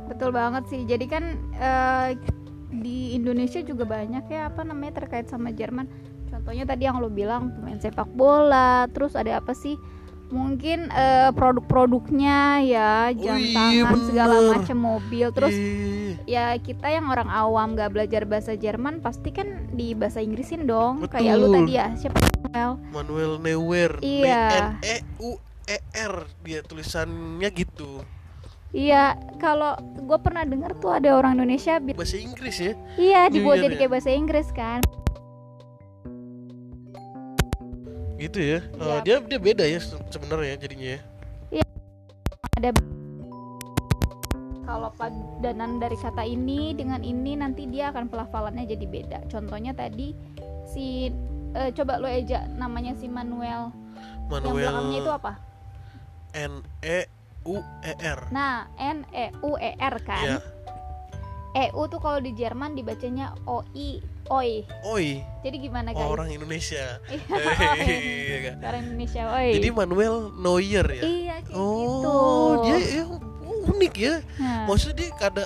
Betul 0.06 0.30
banget 0.32 0.64
sih. 0.70 0.86
Jadi 0.86 1.06
kan 1.10 1.24
eh, 1.58 2.10
di 2.70 3.18
Indonesia 3.18 3.62
juga 3.62 3.86
banyak 3.86 4.26
ya 4.30 4.50
apa 4.54 4.62
namanya 4.62 5.02
terkait 5.04 5.28
sama 5.30 5.50
Jerman. 5.50 5.90
Contohnya 6.30 6.66
tadi 6.68 6.86
yang 6.86 7.02
lo 7.02 7.10
bilang 7.10 7.54
pemain 7.54 7.80
sepak 7.80 8.10
bola, 8.14 8.86
terus 8.94 9.18
ada 9.18 9.42
apa 9.42 9.56
sih? 9.58 9.78
Mungkin 10.36 10.92
eh, 10.92 11.32
produk-produknya 11.32 12.60
ya 12.68 12.92
jam 13.16 13.40
iya, 13.40 13.56
tangan 13.56 13.96
segala 14.04 14.36
bener. 14.36 14.52
macam 14.60 14.78
mobil. 14.84 15.28
Terus 15.32 15.56
Ih, 15.56 16.12
ya 16.28 16.52
kita 16.60 16.92
yang 16.92 17.08
orang 17.08 17.32
awam 17.32 17.80
gak 17.80 17.96
belajar 17.96 18.28
bahasa 18.28 18.60
Jerman 18.60 19.00
pasti 19.00 19.32
kan 19.32 19.72
di 19.72 19.96
bahasa 19.96 20.20
Inggrisin 20.20 20.68
dong. 20.68 21.08
Kayak 21.08 21.40
lu 21.40 21.48
Betul. 21.48 21.56
tadi 21.64 21.72
ya 21.80 21.88
siapa? 21.96 22.20
Mel? 22.52 22.72
Manuel 22.92 23.34
Neuer 23.40 23.92
Iya. 24.04 24.44
N 24.52 24.68
E 24.84 24.98
U 25.24 25.40
E 25.66 25.78
R 25.96 26.16
dia 26.44 26.60
tulisannya 26.62 27.50
gitu 27.52 28.04
Iya, 28.76 29.16
kalau 29.40 29.72
gue 29.80 30.20
pernah 30.20 30.44
dengar 30.44 30.76
tuh 30.84 30.92
ada 30.92 31.16
orang 31.16 31.40
Indonesia 31.40 31.80
bahasa 31.80 32.20
Inggris 32.20 32.60
ya 32.60 32.74
Iya, 33.00 33.22
dibuat 33.32 33.64
jadi 33.64 33.72
iya. 33.72 33.80
kayak 33.80 33.92
bahasa 33.96 34.12
Inggris 34.12 34.48
kan. 34.52 34.84
Gitu 38.26 38.40
ya. 38.42 38.60
Iya. 38.76 38.98
dia 39.06 39.16
dia 39.22 39.40
beda 39.40 39.64
ya 39.66 39.80
se- 39.80 40.02
sebenarnya 40.10 40.56
jadinya 40.58 40.98
ya. 40.98 41.02
Ada 42.56 42.70
kalau 44.66 44.90
padanan 44.98 45.78
dari 45.78 45.98
kata 46.00 46.26
ini 46.26 46.74
dengan 46.74 47.06
ini 47.06 47.38
nanti 47.38 47.70
dia 47.70 47.94
akan 47.94 48.10
pelafalannya 48.10 48.66
jadi 48.66 48.86
beda. 48.88 49.20
Contohnya 49.30 49.78
tadi 49.78 50.18
si 50.66 51.14
eh, 51.54 51.70
coba 51.76 52.02
lo 52.02 52.10
eja 52.10 52.50
namanya 52.58 52.98
si 52.98 53.06
Manuel, 53.06 53.70
yang 54.32 54.42
belakangnya 54.42 55.00
itu 55.00 55.12
Manuel 55.12 55.20
apa? 55.22 55.34
N 56.36 56.54
E 56.82 57.00
U 57.46 57.62
E 57.86 57.94
R. 58.02 58.20
Nah 58.34 58.66
N 58.82 59.06
E 59.14 59.30
U 59.46 59.54
E 59.60 59.72
R 59.78 59.96
kan? 60.02 60.26
Ya 60.26 60.38
EU 61.56 61.88
tuh 61.88 62.04
kalau 62.04 62.20
di 62.20 62.36
Jerman 62.36 62.76
dibacanya 62.76 63.32
OI 63.48 64.04
OI. 64.28 64.66
Oi. 64.84 65.22
Jadi 65.42 65.58
gimana 65.60 65.90
guys? 65.92 66.02
orang 66.04 66.30
Indonesia. 66.30 66.98
Iya, 67.10 67.86
Iya 68.26 68.38
kan? 68.44 68.56
orang 68.64 68.82
Indonesia 68.84 69.22
OI. 69.30 69.50
Jadi 69.54 69.68
Manuel 69.70 70.16
Neuer 70.34 70.88
ya? 70.90 71.04
Iya 71.04 71.36
kayak 71.42 71.56
oh 71.56 71.78
gitu. 72.58 72.66
dia 72.66 72.78
ya, 72.82 73.04
unik 73.68 73.94
ya. 73.96 74.16
Nah, 74.38 74.66
maksudnya 74.66 74.96
dia 74.98 75.10
ada 75.16 75.46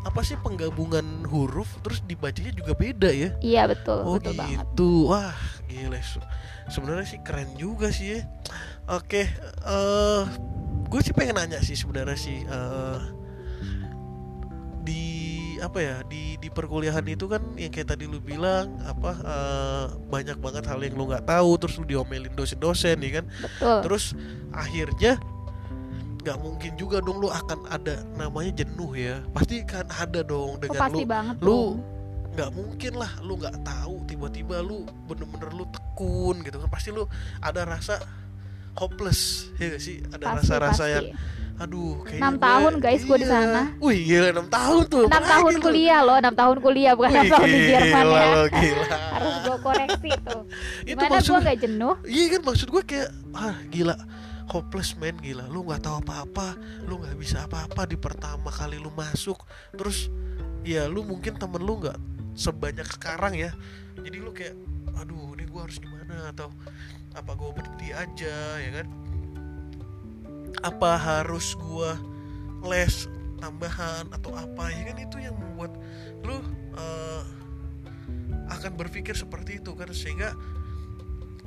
apa 0.00 0.20
sih 0.22 0.32
penggabungan 0.36 1.04
huruf 1.28 1.76
terus 1.80 2.00
dibacanya 2.02 2.50
juga 2.50 2.72
beda 2.72 3.10
ya? 3.10 3.36
Iya 3.38 3.62
betul 3.66 4.00
oh 4.00 4.16
betul 4.16 4.32
banget. 4.32 4.64
gitu. 4.64 4.90
Wah 5.10 5.36
gila 5.66 6.00
Se- 6.00 6.24
sebenarnya 6.68 7.06
sih 7.06 7.20
keren 7.20 7.50
juga 7.54 7.90
sih 7.90 8.16
ya. 8.16 8.20
Oke 8.88 9.28
eh 9.60 10.22
gue 10.86 11.00
sih 11.02 11.12
pengen 11.12 11.36
nanya 11.36 11.60
sih 11.60 11.76
sebenarnya 11.76 12.16
sih 12.16 12.42
eh, 12.42 12.98
di 13.12 13.19
apa 15.60 15.78
ya 15.78 15.96
di 16.08 16.40
di 16.40 16.48
perkuliahan 16.48 17.04
itu 17.04 17.28
kan 17.28 17.44
yang 17.54 17.68
kayak 17.70 17.92
tadi 17.92 18.08
lu 18.08 18.18
bilang 18.18 18.72
apa 18.84 19.12
eh, 19.20 19.84
banyak 20.08 20.40
banget 20.40 20.64
hal 20.66 20.80
yang 20.80 20.96
lu 20.96 21.04
nggak 21.06 21.28
tahu 21.28 21.60
terus 21.60 21.76
lu 21.78 21.84
diomelin 21.84 22.32
dosen-dosen 22.34 22.98
ya 23.00 23.20
kan? 23.20 23.24
Betul. 23.44 23.78
Terus 23.86 24.04
akhirnya 24.50 25.20
nggak 26.20 26.36
mungkin 26.36 26.72
juga 26.76 27.00
dong 27.00 27.16
lu 27.20 27.32
akan 27.32 27.64
ada 27.72 28.04
namanya 28.16 28.64
jenuh 28.64 28.92
ya. 28.96 29.24
Pasti 29.32 29.64
kan 29.64 29.88
ada 29.88 30.20
dong 30.20 30.56
Oh, 30.56 30.60
dengan 30.60 30.80
pasti 30.88 31.04
lu 31.04 31.08
banget 31.08 31.36
lu 31.40 31.60
nggak 32.30 32.50
mungkin 32.54 32.92
lah 32.94 33.12
lu 33.26 33.32
nggak 33.40 33.56
tahu 33.66 33.94
tiba-tiba 34.06 34.56
lu 34.62 34.86
bener-bener 35.08 35.50
lu 35.52 35.64
tekun 35.68 36.40
gitu 36.44 36.56
kan. 36.60 36.68
Pasti 36.68 36.88
lu 36.92 37.04
ada 37.40 37.64
rasa 37.64 38.00
hopeless 38.78 39.50
ya 39.58 39.76
gak 39.76 39.82
sih? 39.82 40.00
Ada 40.14 40.24
rasa-rasa 40.40 40.84
yang 40.88 41.06
aduh 41.60 42.00
kayaknya 42.02 42.24
Enam 42.24 42.34
gue- 42.34 42.42
tahun, 42.42 42.72
guys, 42.80 43.02
gua 43.04 43.16
di 43.16 43.28
iya. 43.28 43.34
sana. 43.36 43.62
wih 43.78 43.98
gila 44.00 44.28
6 44.32 44.48
tahun 44.48 44.82
tuh. 44.88 45.04
Enam 45.04 45.12
apalagi 45.12 45.32
tahun 45.36 45.52
lu. 45.52 45.60
kuliah 45.60 46.00
loh 46.00 46.16
enam 46.16 46.34
tahun 46.34 46.56
kuliah 46.58 46.92
bukan 46.96 47.10
Wih, 47.12 47.28
tahun 47.28 47.46
di 47.46 47.60
Jerman 47.62 48.02
gila 48.02 48.16
ya 48.16 48.40
gila. 48.48 48.86
Harus 49.14 49.34
gue 49.38 49.56
koreksi 49.60 50.10
tuh. 50.18 50.42
Itu 50.80 50.88
gimana 50.88 51.10
maksud 51.12 51.28
gue 51.28 51.40
nggak 51.44 51.58
jenuh? 51.60 51.94
Iya 52.02 52.24
kan 52.26 52.40
maksud 52.42 52.68
gue 52.70 52.82
kayak 52.82 53.08
ah 53.36 53.56
gila 53.68 53.96
hopeless 54.48 54.90
man 54.96 55.16
gila. 55.16 55.44
Lu 55.46 55.60
nggak 55.62 55.80
tahu 55.80 55.96
apa-apa 56.00 56.46
lu 56.82 56.94
nggak 56.96 57.16
bisa 57.16 57.44
apa-apa 57.44 57.82
di 57.84 57.96
pertama 57.96 58.48
kali 58.48 58.80
lu 58.80 58.88
masuk. 58.90 59.36
Terus 59.70 60.08
ya 60.62 60.88
lu 60.88 61.04
mungkin 61.04 61.36
temen 61.36 61.60
lu 61.60 61.76
nggak 61.78 61.98
sebanyak 62.32 62.88
sekarang 62.88 63.36
ya. 63.36 63.52
Jadi 64.00 64.16
lu 64.16 64.32
kayak 64.32 64.56
aduh 64.96 65.36
ini 65.36 65.44
gua 65.44 65.68
harus 65.68 65.76
gimana? 65.76 66.32
Atau 66.32 66.48
apa 67.12 67.36
gua 67.36 67.52
berhenti 67.52 67.92
aja 67.92 68.34
ya 68.56 68.70
kan 68.72 68.86
apa 70.60 70.98
harus 70.98 71.54
gua 71.56 71.96
les 72.66 73.08
tambahan 73.40 74.06
atau 74.12 74.36
apa? 74.36 74.68
Ya 74.70 74.92
kan 74.92 74.98
itu 75.00 75.16
yang 75.18 75.34
membuat 75.38 75.72
lu 76.26 76.38
eh, 76.76 77.22
akan 78.50 78.72
berpikir 78.76 79.16
seperti 79.16 79.62
itu 79.62 79.72
kan 79.72 79.88
sehingga 79.94 80.36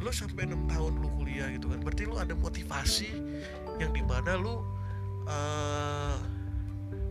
lu 0.02 0.12
sampai 0.12 0.50
enam 0.50 0.68
tahun 0.68 1.00
lu 1.00 1.08
kuliah 1.16 1.48
gitu 1.54 1.72
kan 1.72 1.80
berarti 1.80 2.04
lu 2.04 2.20
ada 2.20 2.36
motivasi 2.36 3.14
yang 3.80 3.96
di 3.96 4.04
mana 4.04 4.36
lu 4.36 4.60
eh, 5.30 6.18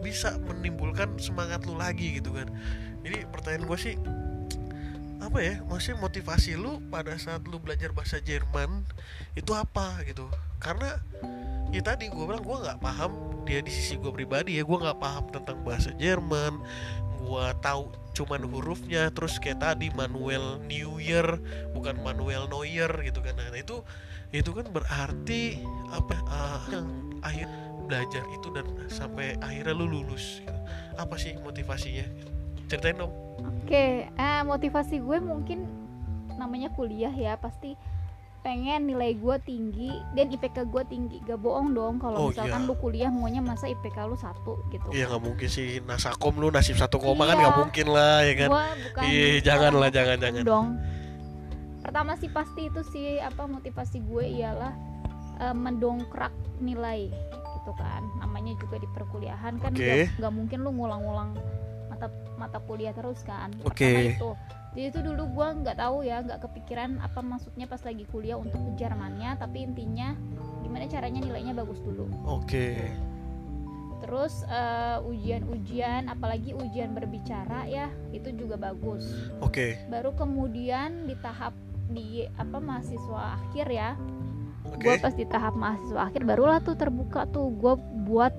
bisa 0.03 0.37
menimbulkan 0.43 1.15
semangat 1.23 1.63
lu 1.65 1.79
lagi 1.79 2.19
gitu 2.19 2.35
kan. 2.35 2.51
Jadi 3.07 3.23
pertanyaan 3.31 3.65
gue 3.71 3.79
sih 3.79 3.95
apa 5.23 5.39
ya 5.39 5.63
maksudnya 5.71 6.03
motivasi 6.03 6.59
lu 6.59 6.83
pada 6.91 7.15
saat 7.15 7.47
lu 7.47 7.63
belajar 7.63 7.95
bahasa 7.95 8.19
Jerman 8.19 8.83
itu 9.39 9.55
apa 9.55 10.03
gitu? 10.03 10.27
Karena 10.59 10.99
ya 11.73 11.81
tadi 11.81 12.12
gue 12.12 12.25
bilang 12.29 12.45
gue 12.45 12.57
nggak 12.62 12.79
paham 12.85 13.33
dia 13.43 13.59
di 13.64 13.73
sisi 13.73 13.99
gue 13.99 14.12
pribadi 14.14 14.59
ya. 14.59 14.62
Gue 14.62 14.79
nggak 14.79 14.99
paham 15.02 15.25
tentang 15.33 15.59
bahasa 15.67 15.91
Jerman. 15.99 16.62
Gue 17.23 17.47
tahu 17.62 17.91
cuman 18.12 18.45
hurufnya 18.45 19.09
terus 19.09 19.41
kayak 19.41 19.64
tadi 19.64 19.88
Manuel 19.97 20.61
New 20.69 21.00
Year 21.00 21.41
bukan 21.73 21.97
Manuel 22.05 22.47
Neuer 22.47 22.93
gitu 23.02 23.25
kan. 23.25 23.35
Nah 23.35 23.57
itu 23.57 23.81
itu 24.33 24.50
kan 24.52 24.69
berarti 24.69 25.61
apa 25.93 26.17
ah, 26.29 26.64
yang 26.73 26.88
akhir 27.21 27.49
belajar 27.88 28.25
itu 28.33 28.49
dan 28.55 28.67
sampai 28.88 29.37
akhirnya 29.43 29.75
lu 29.76 29.85
lulus 29.85 30.41
gitu. 30.41 30.61
apa 30.97 31.17
sih 31.17 31.37
motivasinya? 31.41 32.05
Ceritain 32.69 33.00
dong. 33.00 33.12
Oke 33.64 34.07
eh 34.09 34.43
motivasi 34.45 35.00
gue 35.00 35.19
mungkin 35.21 35.64
namanya 36.37 36.69
kuliah 36.73 37.12
ya. 37.12 37.37
Pasti 37.41 37.76
pengen 38.43 38.91
nilai 38.91 39.15
gue 39.15 39.37
tinggi 39.41 39.87
dan 40.13 40.27
IPK 40.29 40.67
gue 40.67 40.83
tinggi. 40.85 41.23
Gak 41.23 41.39
bohong 41.39 41.73
dong 41.73 41.97
kalau 41.97 42.19
Oh, 42.19 42.29
misalkan 42.29 42.61
iya. 42.61 42.69
lu 42.69 42.75
kuliah 42.75 43.07
maunya 43.09 43.39
masa 43.39 43.67
IPK 43.67 43.99
lu 44.05 44.17
satu 44.17 44.59
gitu. 44.69 44.91
Iya 44.91 45.07
nggak 45.09 45.23
mungkin 45.23 45.49
sih. 45.49 45.79
Nasakom 45.81 46.35
lu 46.37 46.51
nasib 46.51 46.75
satu 46.75 46.99
koma 46.99 47.25
kan 47.25 47.37
Iya. 47.37 47.43
nggak 47.45 47.57
mungkin 47.57 47.87
lah 47.89 48.19
ya 48.21 48.35
kan? 48.37 48.49
Bukan 48.51 49.03
Iya 49.05 49.25
jangan 49.41 49.73
lah 49.73 49.89
jangan 49.89 50.17
jangan. 50.19 50.43
dong. 50.43 50.67
Pertama 51.81 52.13
sih 52.15 52.29
pasti 52.29 52.67
itu 52.67 52.83
sih 52.85 53.19
apa 53.19 53.47
motivasi 53.47 54.03
gue 54.03 54.25
ialah 54.37 54.75
eh, 55.41 55.55
mendongkrak 55.55 56.31
nilai 56.59 57.11
gitu 57.57 57.73
kan. 57.75 58.03
Namanya 58.19 58.55
juga 58.57 58.77
di 58.77 58.89
perkuliahan 58.89 59.59
kan 59.59 59.71
nggak 59.71 60.19
nggak 60.19 60.33
mungkin 60.33 60.59
lu 60.61 60.71
ngulang-ngulang 60.73 61.31
mata 61.89 62.07
mata 62.37 62.59
kuliah 62.61 62.91
terus 62.91 63.23
kan. 63.23 63.55
Oke. 63.63 63.87
pertama 63.87 64.11
itu 64.11 64.31
jadi 64.73 64.88
itu 64.88 65.00
dulu 65.05 65.29
gue 65.29 65.49
nggak 65.61 65.76
tahu 65.76 66.00
ya 66.00 66.25
nggak 66.25 66.41
kepikiran 66.49 66.97
apa 66.99 67.21
maksudnya 67.21 67.69
pas 67.69 67.85
lagi 67.85 68.09
kuliah 68.09 68.41
untuk 68.41 68.57
ke 68.57 68.81
Jermannya 68.81 69.37
tapi 69.37 69.69
intinya 69.69 70.17
gimana 70.64 70.88
caranya 70.88 71.21
nilainya 71.21 71.52
bagus 71.52 71.76
dulu. 71.85 72.09
Oke. 72.25 72.81
Terus 74.00 74.43
eh, 74.49 74.99
ujian-ujian 75.05 76.09
apalagi 76.09 76.57
ujian 76.57 76.91
berbicara 76.91 77.69
ya 77.69 77.87
itu 78.11 78.33
juga 78.33 78.57
bagus. 78.57 79.07
Oke. 79.38 79.76
Baru 79.87 80.17
kemudian 80.17 81.05
di 81.05 81.14
tahap 81.21 81.52
di 81.93 82.25
apa 82.35 82.57
mahasiswa 82.57 83.37
akhir 83.38 83.67
ya. 83.69 83.93
Oke. 84.73 84.88
Gue 84.88 84.95
pas 84.99 85.12
di 85.12 85.29
tahap 85.29 85.52
mahasiswa 85.52 86.09
akhir 86.09 86.25
barulah 86.25 86.59
tuh 86.64 86.75
terbuka 86.75 87.29
tuh 87.29 87.52
gue 87.52 87.75
buat 88.09 88.33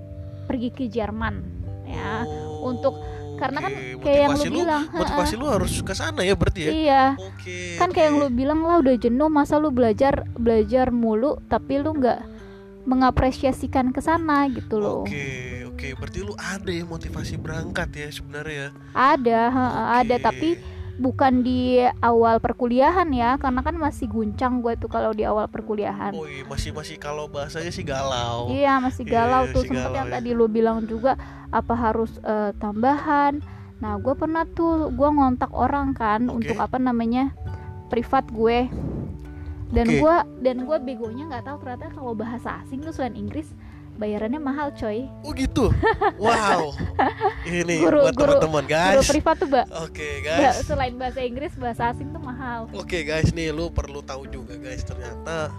pergi 0.50 0.70
ke 0.74 0.86
Jerman 0.90 1.40
ya 1.88 2.28
Oh, 2.28 2.68
untuk- 2.68 3.00
karena 3.44 3.60
kan 3.60 3.74
kayak 4.00 4.20
yang 4.24 4.32
lu 4.32 4.40
Motivasi 4.40 4.56
bilang 4.56 4.84
motivasi 4.96 5.34
lu 5.36 5.48
harus 5.52 5.74
ke 5.84 5.92
sana 5.92 6.24
ya 6.24 6.36
berarti 6.40 6.62
ya? 6.64 6.72
Iya. 6.72 7.04
Oke 7.20 7.76
kan 7.76 7.90
kayak 7.92 8.08
yang 8.08 8.18
lu 8.24 8.28
bilang 8.32 8.60
lah 8.64 8.80
udah 8.80 8.96
jenuh 8.96 9.28
masa 9.28 9.60
lu 9.60 9.70
belajar 9.76 10.24
belajar 10.40 10.96
mulu 10.96 11.44
tapi 11.52 11.84
lu 11.84 11.92
nggak 11.92 12.32
mengapresiasikan 12.84 13.96
ke 13.96 14.04
sana 14.04 14.48
gitu 14.52 14.80
loh. 14.80 15.08
Oke, 15.08 15.64
oke. 15.72 15.88
Berarti 15.96 16.20
lu 16.20 16.36
ada 16.36 16.68
ya 16.68 16.84
motivasi 16.84 17.40
berangkat 17.40 17.90
ya 17.96 18.08
sebenarnya 18.12 18.56
ya. 18.56 18.70
ada 18.92 19.40
heeh, 19.48 19.86
ada. 20.04 20.16
Tapi 20.20 20.50
bukan 20.94 21.42
di 21.42 21.82
awal 22.06 22.38
perkuliahan 22.38 23.10
ya 23.10 23.42
karena 23.42 23.66
kan 23.66 23.74
masih 23.74 24.06
guncang 24.06 24.62
gue 24.62 24.78
tuh 24.78 24.86
kalau 24.86 25.10
di 25.10 25.26
awal 25.26 25.50
perkuliahan 25.50 26.14
iya, 26.14 26.46
masih 26.46 26.70
masih 26.70 27.02
kalau 27.02 27.26
bahasanya 27.26 27.74
sih 27.74 27.82
galau. 27.82 28.54
Iya 28.54 28.78
masih 28.78 29.10
Iya, 29.10 29.14
galau 29.14 29.44
tuh 29.50 29.66
masih 29.66 29.70
sempet 29.74 29.90
galau 29.90 29.98
yang 29.98 30.10
ya. 30.10 30.14
tadi 30.22 30.30
lu 30.38 30.46
bilang 30.46 30.86
juga 30.86 31.18
apa 31.50 31.74
harus 31.74 32.14
eh, 32.22 32.54
tambahan. 32.62 33.42
Nah 33.82 33.98
gue 33.98 34.14
pernah 34.14 34.46
tuh 34.46 34.94
gue 34.94 35.10
ngontak 35.10 35.50
orang 35.50 35.98
kan 35.98 36.30
Oke. 36.30 36.46
untuk 36.46 36.58
apa 36.62 36.78
namanya 36.78 37.34
privat 37.90 38.30
gue 38.30 38.70
dan 39.74 39.86
Oke. 39.90 39.98
gue 39.98 40.16
dan 40.46 40.58
gue 40.70 40.78
begonya 40.78 41.24
nggak 41.34 41.46
tahu 41.50 41.58
ternyata 41.66 41.90
kalau 41.90 42.14
bahasa 42.14 42.62
asing 42.62 42.86
tuh 42.86 42.94
selain 42.94 43.18
Inggris 43.18 43.50
bayarannya 43.94 44.38
mahal 44.38 44.74
coy. 44.74 45.06
Oh 45.22 45.32
gitu. 45.32 45.70
Wow. 46.18 46.74
Ini 47.46 47.78
Guru- 47.80 48.04
buat 48.04 48.16
guru- 48.16 48.40
teman-teman 48.42 48.66
Guru 48.66 48.74
guys. 49.00 49.08
privat 49.08 49.36
tuh 49.38 49.48
mbak 49.48 49.66
Oke 49.82 50.08
Mbak, 50.20 50.26
guys. 50.26 50.56
selain 50.64 50.96
bahasa 50.96 51.20
Inggris 51.22 51.54
bahasa 51.54 51.84
asing 51.90 52.10
tuh 52.10 52.20
mahal. 52.20 52.66
Oke 52.74 53.04
guys 53.04 53.30
nih 53.32 53.50
lu 53.50 53.70
perlu 53.70 54.02
tahu 54.02 54.26
juga 54.26 54.56
guys 54.56 54.82
ternyata 54.82 55.54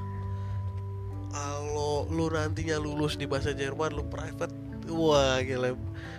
kalau 1.31 2.07
lu 2.09 2.31
nantinya 2.31 2.79
lulus 2.79 3.15
di 3.15 3.27
bahasa 3.27 3.51
Jerman 3.51 3.91
lu 3.93 4.07
private 4.07 4.55
wah 4.87 5.41
gila 5.41 5.75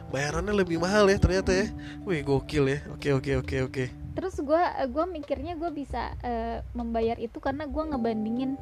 bayarannya 0.10 0.52
lebih 0.54 0.76
mahal 0.76 1.08
ya 1.08 1.16
ternyata 1.16 1.52
ya 1.52 1.68
wih 2.04 2.20
gokil 2.20 2.68
ya 2.68 2.80
oke 2.92 3.10
oke 3.14 3.32
oke 3.40 3.58
oke 3.64 3.86
Terus 4.16 4.40
gue 4.40 4.64
gua 4.90 5.04
mikirnya 5.04 5.60
gue 5.60 5.68
bisa 5.70 6.16
eh, 6.20 6.64
membayar 6.72 7.20
itu 7.20 7.36
karena 7.38 7.68
gue 7.68 7.84
ngebandingin 7.84 8.56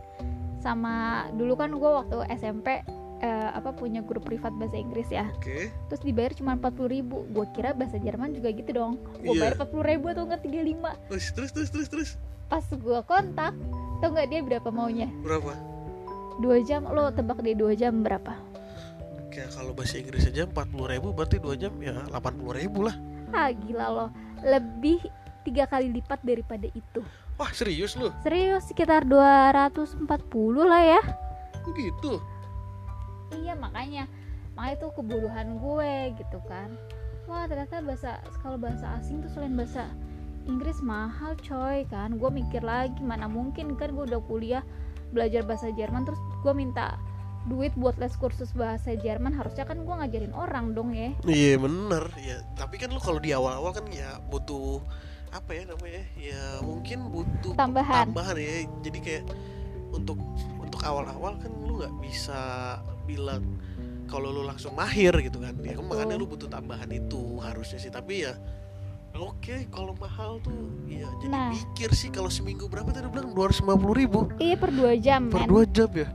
sama 0.58 1.26
dulu 1.30 1.54
kan 1.54 1.70
gue 1.70 1.92
waktu 1.94 2.18
SMP 2.34 2.82
eh, 3.24 3.50
apa 3.50 3.72
punya 3.72 4.04
grup 4.04 4.24
privat 4.24 4.52
bahasa 4.54 4.76
Inggris 4.76 5.08
ya 5.08 5.32
Oke. 5.34 5.72
terus 5.88 6.04
dibayar 6.04 6.36
cuma 6.36 6.54
40.000 6.54 6.92
ribu 6.92 7.24
gue 7.26 7.46
kira 7.52 7.72
bahasa 7.72 7.96
Jerman 7.96 8.36
juga 8.36 8.52
gitu 8.52 8.70
dong 8.70 8.94
gue 9.18 9.32
Iya. 9.32 9.40
bayar 9.42 9.56
40.000 9.64 9.90
ribu 9.90 10.06
atau 10.10 10.24
enggak 10.26 10.42
35 10.44 11.08
Terus 11.08 11.26
terus 11.32 11.52
terus 11.52 11.70
terus 11.70 11.88
terus. 11.88 12.10
pas 12.46 12.66
gue 12.68 13.00
kontak 13.04 13.54
tau 13.98 14.10
nggak 14.12 14.28
dia 14.28 14.40
berapa 14.42 14.70
maunya 14.70 15.08
Berapa? 15.20 15.56
dua 16.36 16.60
jam 16.62 16.84
lo 16.84 17.08
tebak 17.10 17.40
dia 17.40 17.56
dua 17.56 17.72
jam 17.74 18.04
berapa 18.04 18.36
Kayak 19.30 19.50
kalau 19.52 19.72
bahasa 19.72 19.98
Inggris 19.98 20.28
aja 20.28 20.46
40.000 20.46 20.94
ribu 20.94 21.08
berarti 21.10 21.38
2 21.38 21.58
jam 21.58 21.74
ya 21.80 22.06
80.000 22.12 22.60
ribu 22.60 22.86
lah. 22.86 22.94
ah 23.32 23.50
gila 23.50 23.86
lo 23.88 24.06
lebih 24.44 25.02
tiga 25.42 25.66
kali 25.66 25.90
lipat 25.90 26.22
daripada 26.22 26.68
itu 26.68 27.02
Wah 27.34 27.50
serius 27.50 27.96
lu? 27.96 28.14
serius 28.22 28.68
sekitar 28.68 29.02
240 29.04 30.06
lah 30.62 30.84
ya 30.92 31.02
gitu? 31.74 32.22
Iya 33.42 33.54
makanya 33.58 34.06
makanya 34.54 34.74
itu 34.78 34.88
kebodohan 34.94 35.48
gue 35.58 35.94
gitu 36.20 36.40
kan 36.46 36.70
wah 37.26 37.48
ternyata 37.50 37.82
bahasa 37.82 38.22
kalau 38.46 38.58
bahasa 38.60 38.86
asing 39.00 39.24
tuh 39.24 39.32
selain 39.34 39.56
bahasa 39.58 39.90
Inggris 40.44 40.84
mahal 40.84 41.40
coy 41.40 41.88
kan 41.88 42.20
gue 42.20 42.30
mikir 42.30 42.62
lagi 42.62 43.00
mana 43.00 43.32
mungkin 43.32 43.80
kan 43.80 43.96
gue 43.96 44.04
udah 44.04 44.22
kuliah 44.28 44.64
belajar 45.16 45.46
bahasa 45.48 45.72
Jerman 45.72 46.04
terus 46.04 46.20
gue 46.44 46.54
minta 46.54 47.00
duit 47.48 47.76
buat 47.76 48.00
les 48.00 48.16
kursus 48.16 48.56
bahasa 48.56 48.96
Jerman 48.96 49.36
harusnya 49.36 49.68
kan 49.68 49.84
gue 49.84 49.94
ngajarin 49.94 50.32
orang 50.36 50.72
dong 50.72 50.96
ya 50.96 51.12
Iya 51.28 51.60
bener 51.60 52.08
ya. 52.16 52.40
Tapi 52.56 52.80
kan 52.80 52.92
lu 52.92 53.00
kalau 53.04 53.20
di 53.20 53.36
awal-awal 53.36 53.76
kan 53.76 53.84
ya 53.92 54.20
butuh 54.32 54.80
apa 55.36 55.52
ya 55.52 55.64
namanya? 55.68 56.04
Ya 56.16 56.44
mungkin 56.64 57.12
butuh 57.12 57.52
Tambahan. 57.60 58.12
Tambahan 58.12 58.40
ya. 58.40 58.64
Jadi 58.80 59.00
kayak 59.04 59.24
untuk 59.92 60.16
untuk 60.56 60.80
awal-awal 60.88 61.36
kan 61.36 61.52
lu 61.68 61.84
nggak 61.84 61.94
bisa 62.00 62.80
bilang 63.04 63.44
kalau 64.06 64.30
lu 64.30 64.42
langsung 64.42 64.74
mahir 64.74 65.14
gitu 65.20 65.38
kan. 65.38 65.56
Ya 65.60 65.74
kan 65.74 65.86
makanya 65.86 66.16
lu 66.16 66.26
butuh 66.26 66.48
tambahan 66.48 66.88
itu 66.88 67.20
harusnya 67.40 67.78
sih. 67.78 67.90
Tapi 67.90 68.24
ya 68.24 68.34
oke 69.14 69.70
kalau 69.70 69.94
mahal 69.96 70.40
tuh 70.40 70.52
ya 70.86 71.06
jadi 71.20 71.30
Nah. 71.30 71.50
mikir 71.52 71.90
sih 71.92 72.10
kalau 72.10 72.28
seminggu 72.28 72.66
berapa 72.66 72.90
tadi 72.90 73.06
bilang 73.08 73.30
250 73.30 73.62
ribu 73.94 74.26
iya 74.38 74.58
per 74.58 74.74
dua 74.74 74.98
jam 74.98 75.30
per 75.30 75.40
men 75.40 75.48
dua 75.48 75.64
jam 75.68 75.90
ya. 75.92 76.10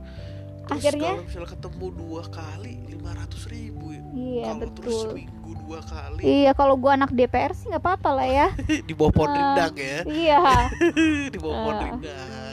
Terus 0.67 0.83
Akhirnya- 0.83 1.15
kalau 1.15 1.23
misalnya 1.23 1.49
ketemu 1.49 1.85
dua 1.95 2.21
kali 2.27 2.73
500 2.85 3.41
ribu 3.47 3.85
ya. 3.89 4.03
iya 4.11 4.43
kalau 4.51 4.59
terus 4.69 4.75
betul 4.91 5.01
seminggu 5.07 5.51
dua 5.59 5.79
kali 5.81 6.21
iya 6.21 6.51
kalau 6.51 6.75
gue 6.75 6.91
anak 6.91 7.09
DPR 7.09 7.53
sih 7.53 7.65
nggak 7.67 7.79
apa-apa 7.79 8.09
lah 8.11 8.27
ya 8.27 8.47
di 8.89 8.93
bawah 8.93 9.13
pohon 9.15 9.29
Ah. 9.29 9.35
rindang 9.37 9.73
ya 9.75 9.97
iya 10.05 10.41
di 11.33 11.37
bawah 11.39 11.57
pohon 11.63 11.73
Ah. 11.73 11.83
rindang 11.87 12.48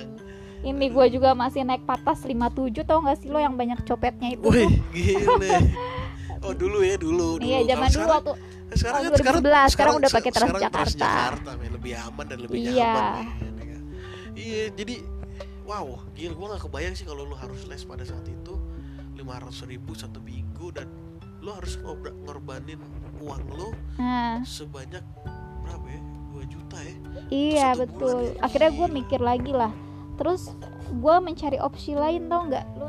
ini 0.67 0.87
gue 0.91 1.07
juga 1.09 1.31
masih 1.33 1.63
naik 1.63 1.87
patas 1.87 2.27
57 2.27 2.43
tau 2.83 2.99
gak 3.01 3.23
sih 3.23 3.31
lo 3.31 3.39
yang 3.39 3.55
banyak 3.55 3.79
copetnya 3.83 4.35
itu 4.35 4.43
wih 4.45 4.67
gile 4.95 5.51
oh 6.43 6.53
dulu 6.53 6.83
ya 6.83 6.99
dulu 6.99 7.39
dulu 7.39 7.47
iya 7.47 7.63
zaman 7.65 7.87
dulu 7.87 7.95
sekarang, 7.95 8.11
waktu 8.19 8.33
sekarang 8.67 8.99
tahun 8.99 9.07
kan 9.07 9.17
sekarang 9.17 9.41
2011, 9.47 9.73
sekarang 9.73 9.95
udah 9.95 10.11
pakai 10.11 10.31
sekarang 10.31 10.49
Transjakarta. 10.51 10.83
Transjakarta, 10.83 11.51
men. 11.57 11.71
lebih 11.71 11.93
aman 11.97 12.25
dan 12.27 12.39
lebih 12.43 12.57
Iya. 12.59 12.75
nyaman 12.75 13.07
men. 13.55 13.81
iya 14.35 14.63
jadi 14.71 14.95
wow 15.65 15.87
gila 16.13 16.35
gua 16.35 16.47
nggak 16.53 16.63
kebayang 16.67 16.95
sih 16.95 17.07
kalau 17.07 17.23
lu 17.23 17.35
harus 17.35 17.63
les 17.67 17.83
pada 17.83 18.03
saat 18.03 18.27
itu 18.27 18.55
500 19.15 19.23
ribu 19.65 19.95
satu 19.95 20.19
minggu 20.21 20.75
dan 20.75 20.91
lu 21.41 21.55
harus 21.55 21.79
ngorbanin 22.27 22.83
uang 23.19 23.43
lu 23.55 23.71
nah 23.97 24.43
sebanyak 24.43 25.03
berapa 25.63 25.87
ya 25.87 26.01
2 26.37 26.53
juta 26.53 26.77
ya 26.79 26.95
iya 27.31 27.69
betul 27.73 28.19
bulan 28.29 28.35
ya? 28.35 28.45
akhirnya 28.45 28.71
gue 28.75 28.89
mikir 28.93 29.21
lagi 29.23 29.53
lah 29.55 29.73
terus 30.17 30.53
gue 30.89 31.15
mencari 31.19 31.57
opsi 31.57 31.93
lain 31.93 32.27
tau 32.27 32.45
nggak 32.45 32.65
lu 32.75 32.89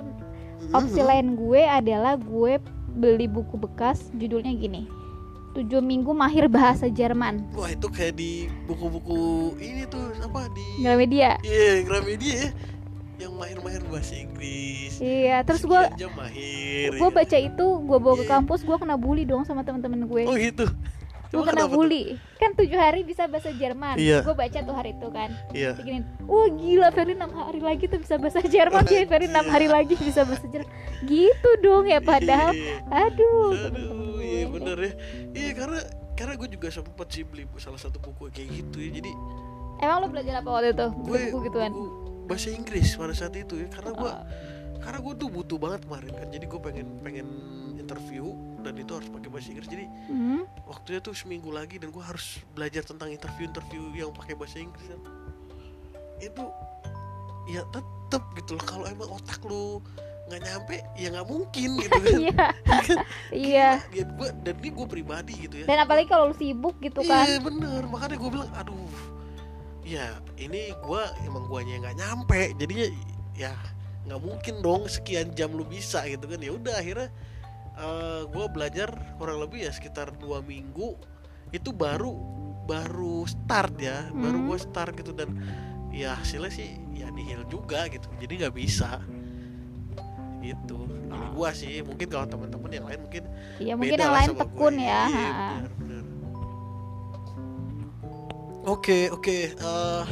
opsi 0.69 1.00
Mhm. 1.00 1.07
lain 1.07 1.27
gue 1.36 1.62
adalah 1.62 2.13
gue 2.15 2.60
beli 2.89 3.25
buku 3.25 3.55
bekas 3.55 4.10
judulnya 4.12 4.51
gini 4.51 4.89
7 5.53 5.65
minggu 5.79 6.12
mahir 6.12 6.46
bahasa 6.48 6.86
Jerman 6.88 7.50
Wah 7.51 7.67
itu 7.67 7.88
kayak 7.88 8.13
di 8.13 8.46
buku-buku 8.65 9.17
ini 9.57 9.86
tuh 9.86 10.13
apa 10.19 10.50
di 10.50 10.65
Gramedia 10.79 11.38
Iya 11.41 11.81
Gramedia 11.81 12.36
ya 12.36 12.50
yang 13.17 13.34
mahir-mahir 13.34 13.81
bahasa 13.84 14.13
Inggris. 14.13 15.01
iya 15.01 15.41
terus 15.41 15.65
gue 15.65 15.81
mahir. 16.13 16.89
gue 16.91 17.01
ya. 17.01 17.09
baca 17.11 17.37
itu 17.40 17.66
gue 17.81 17.98
bawa 17.98 18.13
ke 18.16 18.22
Iya. 18.22 18.31
kampus 18.31 18.61
gue 18.61 18.77
kena 18.77 18.94
bully 18.94 19.25
dong 19.25 19.42
sama 19.42 19.66
teman-teman 19.66 20.05
gue 20.05 20.22
Oh 20.24 20.37
gitu. 20.37 20.70
Gue 21.29 21.44
kena 21.44 21.63
tuh? 21.63 21.72
bully 21.74 22.03
kan 22.35 22.51
tujuh 22.53 22.75
hari 22.75 23.01
bisa 23.01 23.25
bahasa 23.25 23.51
Jerman 23.51 23.96
Iya. 23.96 24.22
gue 24.22 24.31
baca 24.31 24.59
tuh 24.59 24.72
hari 24.72 24.92
itu 24.92 25.07
kan 25.09 25.29
Iya. 25.51 25.72
Diginin, 25.74 26.03
wah 26.24 26.48
gila 26.50 26.87
Ferry 26.90 27.13
6 27.13 27.27
hari 27.29 27.59
lagi 27.59 27.83
tuh 27.85 28.00
bisa 28.00 28.16
bahasa 28.16 28.40
Jerman 28.42 28.83
ya 28.83 29.03
Ferry 29.11 29.27
6 29.27 29.35
hari 29.46 29.68
lagi 29.68 29.94
bisa 29.94 30.22
bahasa 30.24 30.46
Jerman 30.46 30.72
gitu 31.03 31.50
dong 31.59 31.85
ya 31.85 32.00
padahal 32.00 32.51
Iya. 32.51 32.75
aduh 32.87 33.51
Aduh, 33.68 34.18
iya 34.20 34.46
bener 34.46 34.77
ya. 34.77 34.92
Iya 35.33 35.51
karena 35.53 35.79
karena 36.13 36.33
gue 36.35 36.50
juga 36.50 36.68
sempet 36.70 37.07
sih 37.09 37.22
beli 37.22 37.46
salah 37.55 37.77
satu 37.77 37.98
buku 37.98 38.27
kayak 38.29 38.50
gitu 38.50 38.77
ya. 38.79 38.90
Jadi 38.94 39.11
emang 39.79 39.98
lo 40.00 40.07
belajar 40.07 40.33
apa 40.35 40.50
waktu 40.50 40.72
itu 40.72 40.87
gue 40.98 41.18
buku 41.27 41.37
gituan 41.46 41.72
buku 41.72 41.90
bahasa 42.25 42.50
Inggris 42.50 42.92
pada 42.94 43.13
saat 43.13 43.33
itu 43.33 43.55
ya. 43.55 43.68
Karena 43.68 43.92
gue 43.94 44.09
Oh, 44.09 44.24
karena 44.79 45.00
gue 45.00 45.13
tuh 45.16 45.27
butuh 45.27 45.57
banget 45.57 45.83
kemarin 45.83 46.11
kan. 46.13 46.27
Jadi 46.27 46.46
gue 46.46 46.59
pengen 46.59 46.87
pengen 47.00 47.27
interview 47.88 48.36
dan 48.60 48.76
itu 48.76 48.92
harus 49.00 49.08
pakai 49.08 49.30
bahasa 49.32 49.48
Inggris. 49.56 49.72
Jadi 49.72 49.86
hmm, 50.12 50.44
waktunya 50.68 51.00
tuh 51.00 51.16
seminggu 51.16 51.48
lagi 51.56 51.80
dan 51.80 51.96
gue 51.96 52.04
harus 52.04 52.44
belajar 52.52 52.84
tentang 52.84 53.08
interview-interview 53.16 53.96
yang 53.96 54.12
pakai 54.12 54.36
bahasa 54.36 54.60
Inggris 54.60 54.92
kan. 54.92 55.00
itu 56.18 56.44
ya 57.48 57.64
tetep 57.72 58.24
gitu 58.36 58.60
loh. 58.60 58.66
Kalau 58.68 58.86
emang 58.92 59.08
otak 59.16 59.40
lu 59.48 59.80
nggak 60.28 60.42
nyampe 60.44 60.76
ya 61.00 61.08
nggak 61.16 61.28
mungkin 61.32 61.70
gitu 61.80 61.98
kan. 62.04 62.20
Iya. 62.28 62.48
Iya. 63.48 63.70
Ya 63.96 64.04
gua, 64.20 64.30
dan 64.44 64.56
ini 64.60 64.70
gue 64.76 64.88
pribadi 64.92 65.34
gitu 65.48 65.56
ya. 65.64 65.66
Dan 65.72 65.88
apalagi 65.88 66.08
kalau 66.12 66.32
lu 66.32 66.36
sibuk 66.36 66.76
gitu 66.84 67.00
kan. 67.08 67.24
iya 67.24 67.40
bener. 67.40 67.88
Makanya 67.88 68.20
gue 68.20 68.30
bilang 68.30 68.52
aduh 68.60 68.92
ya 69.88 70.20
ini 70.36 70.76
gue 70.76 71.02
emang 71.24 71.48
guanya 71.48 71.88
nggak 71.88 71.98
nyampe. 72.04 72.42
Jadinya 72.60 72.88
ya 73.40 73.56
nggak 74.08 74.20
mungkin 74.20 74.56
dong 74.60 74.84
sekian 74.92 75.32
jam 75.32 75.56
lu 75.56 75.64
bisa 75.64 76.04
gitu 76.12 76.28
kan. 76.28 76.40
Ya 76.44 76.52
udah 76.52 76.76
akhirnya 76.76 77.08
gue 78.25 78.46
belajar 78.48 78.90
kurang 79.16 79.40
lebih 79.40 79.63
ya 79.63 79.72
sekitar 79.72 80.11
dua 80.13 80.42
minggu 80.42 80.98
itu 81.50 81.70
baru 81.70 82.13
baru 82.63 83.24
start 83.24 83.77
ya 83.77 84.09
baru 84.11 84.37
Hmm. 84.37 84.48
gue 84.48 84.57
start 84.57 84.92
gitu 84.94 85.11
dan 85.11 85.31
ya 85.90 86.13
hasilnya 86.13 86.50
sih 86.50 86.68
ya 86.92 87.07
nihil 87.07 87.48
juga 87.48 87.87
gitu 87.87 88.09
jadi 88.18 88.46
nggak 88.46 88.55
bisa 88.55 89.00
gitu 90.40 90.85
kalau 91.07 91.27
gua 91.33 91.50
sih 91.51 91.81
mungkin 91.81 92.07
kalau 92.07 92.25
teman-teman 92.25 92.72
yang 92.72 92.85
lain 92.85 93.00
mungkin 93.00 93.24
iya 93.57 93.74
mungkin 93.74 93.98
yang 93.98 94.13
lain 94.13 94.31
tekun 94.33 94.75
gue. 94.75 94.83
ya 94.83 95.01
Iya, 95.03 95.18
ha-ha. 95.18 95.50
benar, 95.50 95.72
benar. 95.74 96.03
Oke 98.68 99.07
oke 99.09 99.37
eh, 99.50 100.03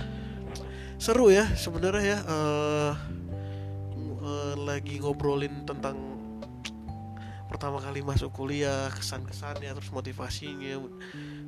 seru 0.97 1.27
ya 1.27 1.43
sebenarnya 1.53 2.03
ya 2.03 2.19
eh, 2.25 2.91
ng- 3.91 4.17
eh, 4.17 4.53
lagi 4.61 4.95
ngobrolin 4.97 5.63
tentang 5.63 5.99
pertama 7.55 7.79
kali 7.79 8.03
masuk 8.03 8.35
kuliah 8.35 8.91
kesan-kesannya 8.91 9.71
terus 9.71 9.87
motivasinya. 9.95 10.83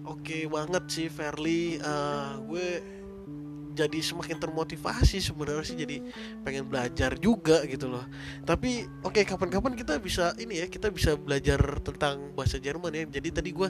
Oke 0.08 0.48
banget 0.48 0.88
sih 0.88 1.08
Fairly 1.12 1.76
Eh, 1.84 2.32
gue 2.48 2.68
jadi 3.78 4.00
semakin 4.02 4.42
termotivasi 4.42 5.22
sebenarnya 5.22 5.66
sih 5.68 5.78
jadi 5.78 6.02
pengen 6.42 6.66
belajar 6.66 7.14
juga 7.20 7.62
gitu 7.70 7.92
loh. 7.92 8.02
Tapi 8.42 8.88
oke 9.06 9.22
kapan-kapan 9.22 9.78
kita 9.78 10.02
bisa 10.02 10.34
ini 10.42 10.64
ya 10.64 10.72
kita 10.72 10.90
bisa 10.90 11.14
belajar 11.14 11.60
tentang 11.84 12.34
bahasa 12.34 12.58
Jerman 12.58 12.90
ya. 12.96 13.04
Jadi 13.06 13.30
tadi 13.30 13.50
gue 13.54 13.70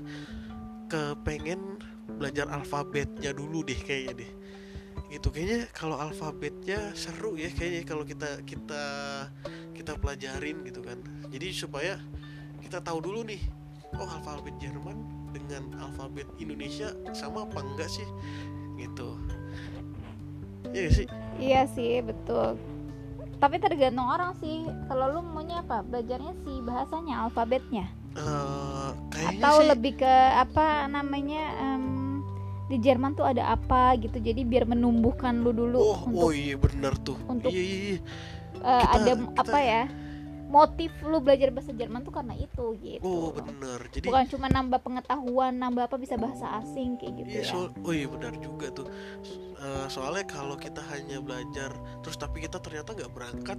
kepengen 0.88 1.82
belajar 2.21 2.47
alfabetnya 2.54 3.36
dulu 3.36 3.65
deh 3.67 3.82
kayaknya 3.82 4.23
deh. 4.23 4.32
Gitu 5.12 5.28
kayaknya 5.28 5.67
kalau 5.76 6.00
alfabetnya 6.00 6.95
seru 6.95 7.36
ya 7.36 7.52
kayaknya 7.52 7.84
kalau 7.84 8.08
kita 8.08 8.45
kita 8.47 8.84
kita 9.76 9.93
pelajarin 10.00 10.63
gitu 10.63 10.80
kan. 10.80 11.04
Jadi 11.28 11.47
supaya 11.52 12.00
kita 12.67 12.84
tahu 12.84 12.99
dulu 12.99 13.23
nih 13.23 13.39
oh 13.95 14.03
alfabet 14.12 14.51
Jerman 14.60 14.99
dengan 15.32 15.71
alfabet 15.80 16.27
Indonesia 16.36 16.91
sama 17.15 17.47
apa 17.47 17.63
enggak 17.63 17.88
sih? 17.88 18.03
Gitu. 18.75 19.08
Iya 20.75 20.82
gak 20.84 20.93
sih? 20.93 21.08
Iya 21.39 21.62
sih 21.71 22.03
betul. 22.03 22.60
Tapi 23.39 23.56
tergantung 23.63 24.03
orang 24.03 24.36
sih. 24.43 24.67
Kalau 24.91 25.15
lu 25.15 25.21
maunya 25.23 25.63
apa? 25.63 25.80
Belajarnya 25.80 26.36
sih 26.43 26.60
bahasanya 26.60 27.23
alfabetnya? 27.23 27.88
Kayaknya 29.15 29.39
atau 29.39 29.56
sih 29.63 29.67
lebih 29.71 29.93
ke 29.95 30.13
apa 30.36 30.91
namanya 30.91 31.41
em, 31.56 31.84
di 32.67 32.84
Jerman 32.84 33.15
tuh 33.15 33.32
ada 33.32 33.56
apa 33.56 33.95
gitu. 33.95 34.19
Jadi 34.19 34.43
biar 34.43 34.67
menumbuhkan 34.67 35.39
lu 35.39 35.56
dulu 35.56 35.80
oh 35.80 35.99
untuk 36.03 36.19
oh 36.19 36.32
iya 36.36 36.60
bener 36.60 36.93
tuh. 36.99 37.15
untuk- 37.32 37.53
iya 37.56 37.63
iya 37.63 37.77
iya. 37.80 37.97
eh, 38.60 38.82
kita- 38.84 38.91
ada 38.91 39.12
kita- 39.15 39.41
apa 39.47 39.60
ya 39.63 39.84
motif 40.47 40.89
lu 41.01 41.19
belajar 41.19 41.51
bahasa 41.51 41.69
Jerman 41.69 42.01
tuh 42.01 42.12
karena 42.12 42.33
itu 42.33 42.65
gitu 42.77 43.03
oh 43.03 43.29
bener 43.29 43.83
jadi 43.89 44.07
bukan 44.07 44.25
cuma 44.27 44.47
nambah 44.47 44.79
pengetahuan 44.79 45.53
nambah 45.53 45.83
apa 45.86 45.97
bisa 45.97 46.15
bahasa 46.15 46.47
asing 46.57 46.95
kayak 46.95 47.13
gitu 47.17 47.29
Iya, 47.29 47.41
ya 47.41 47.45
so- 47.45 47.73
oh 47.77 47.91
iya 47.91 48.07
benar 48.07 48.33
juga 48.33 48.67
tuh. 48.69 48.88
Eh, 49.57 49.88
soalnya 49.88 50.23
kalau 50.23 50.55
kita 50.55 50.79
hanya 50.86 51.17
belajar 51.17 51.73
terus 51.99 52.15
tapi 52.15 52.39
kita 52.39 52.57
ternyata 52.57 52.93
nggak 52.93 53.10
berangkat, 53.10 53.57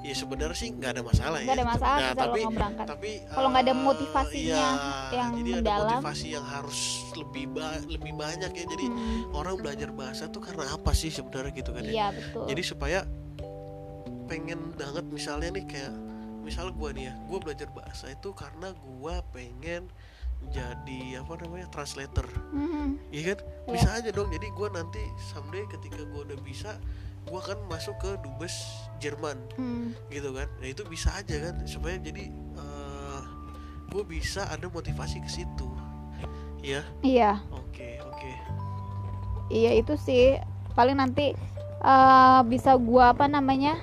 ya 0.00 0.10
sebenarnya 0.12 0.58
sih 0.58 0.68
nggak 0.70 0.90
ada 0.90 1.02
masalah 1.02 1.38
nggak 1.38 1.48
ya. 1.48 1.56
ada 1.56 1.66
masalah 1.68 1.96
Nah, 1.96 2.10
kalau 2.10 2.18
tapi 2.26 2.38
nggak 2.40 2.52
berangkat 2.52 2.86
tapi 2.88 3.10
Kalau 3.30 3.48
nggak 3.48 3.62
ada 3.62 3.70
eh, 3.70 3.78
motivasinya 3.80 4.58
iya, 4.66 4.70
yang 5.12 5.30
jadi 5.32 5.50
ada 5.50 5.56
mendalam. 5.56 5.80
motivasi 5.86 6.26
yang 6.30 6.44
harus 6.44 6.80
lebih 7.14 7.44
ba- 7.48 7.84
lebih 7.86 8.12
banyak 8.12 8.50
ya. 8.52 8.64
Jadi 8.66 8.86
Hmm, 8.86 9.20
orang 9.32 9.54
belajar 9.56 9.88
bahasa 9.90 10.26
tuh 10.26 10.42
karena 10.42 10.66
apa 10.68 10.90
sih 10.92 11.08
sebenarnya 11.08 11.52
gitu 11.54 11.70
kan 11.70 11.82
ya? 11.82 11.92
iya 11.92 12.06
betul 12.10 12.44
Jadi 12.46 12.62
supaya 12.62 12.98
pengen 14.26 14.72
banget 14.74 15.04
misalnya 15.06 15.50
nih 15.54 15.66
kayak 15.66 15.94
misal 16.40 16.72
gua 16.72 16.90
nih 16.90 17.10
ya, 17.10 17.14
gua 17.28 17.38
belajar 17.38 17.68
bahasa 17.70 18.10
itu 18.10 18.32
karena 18.32 18.72
gua 18.98 19.20
pengen 19.30 19.86
jadi 20.48 21.20
apa 21.20 21.36
namanya 21.36 21.68
translator 21.68 22.24
Mhm. 22.50 22.96
Iya 23.12 23.22
kan? 23.34 23.38
Iya. 23.44 23.72
Bisa 23.76 23.88
aja 23.92 24.08
dong. 24.10 24.32
Jadi 24.32 24.48
gua 24.56 24.72
nanti 24.72 25.02
someday 25.20 25.68
ketika 25.68 26.00
gua 26.08 26.24
udah 26.24 26.40
bisa, 26.40 26.80
gua 27.28 27.44
akan 27.44 27.60
masuk 27.68 27.92
ke 28.00 28.10
dubes 28.24 28.54
Jerman, 28.98 29.36
Hmm, 29.56 29.92
gitu 30.08 30.32
kan? 30.32 30.48
Nah 30.60 30.68
itu 30.68 30.80
bisa 30.88 31.12
aja 31.12 31.36
kan, 31.44 31.60
supaya 31.64 31.96
jadi 31.96 32.32
eh 32.32 33.22
gue 33.90 34.06
bisa 34.06 34.46
ada 34.46 34.70
motivasi 34.70 35.18
ke 35.18 35.28
situ. 35.28 35.66
Ya, 36.62 36.84
iya 37.02 37.40
oke 37.50 37.98
oke. 38.04 38.32
iya 39.50 39.74
itu 39.74 39.96
sih 39.96 40.36
paling 40.72 40.94
nanti 40.94 41.32
eh, 41.82 42.40
bisa 42.44 42.76
gua 42.76 43.12
apa 43.12 43.26
namanya 43.26 43.80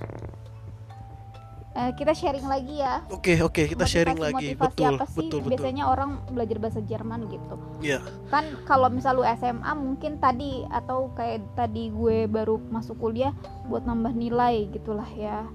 Eh, 1.78 1.94
kita 1.94 2.10
sharing 2.10 2.42
lagi 2.42 2.82
ya 2.82 3.06
Oke 3.14 3.38
oke 3.38 3.70
kita 3.70 3.86
sharing 3.86 4.18
lagi. 4.18 4.58
Motivasi 4.58 4.74
Betul 4.74 4.98
apa 4.98 5.06
sih 5.06 5.30
betul 5.30 5.40
betul. 5.46 5.50
biasanya 5.54 5.84
orang 5.86 6.18
belajar 6.26 6.58
bahasa 6.58 6.82
Jerman 6.82 7.30
gitu 7.30 7.54
Iya 7.86 8.02
kan 8.34 8.50
kalau 8.66 8.90
misal 8.90 9.22
lu 9.22 9.26
SMA 9.38 9.72
mungkin 9.78 10.18
tadi 10.18 10.66
atau 10.74 11.14
kayak 11.14 11.46
tadi 11.54 11.94
gue 11.94 12.26
baru 12.26 12.58
masuk 12.74 12.98
kuliah 12.98 13.30
buat 13.70 13.86
nambah 13.86 14.10
nilai 14.10 14.74
gitulah 14.74 15.06
ya 15.14 15.46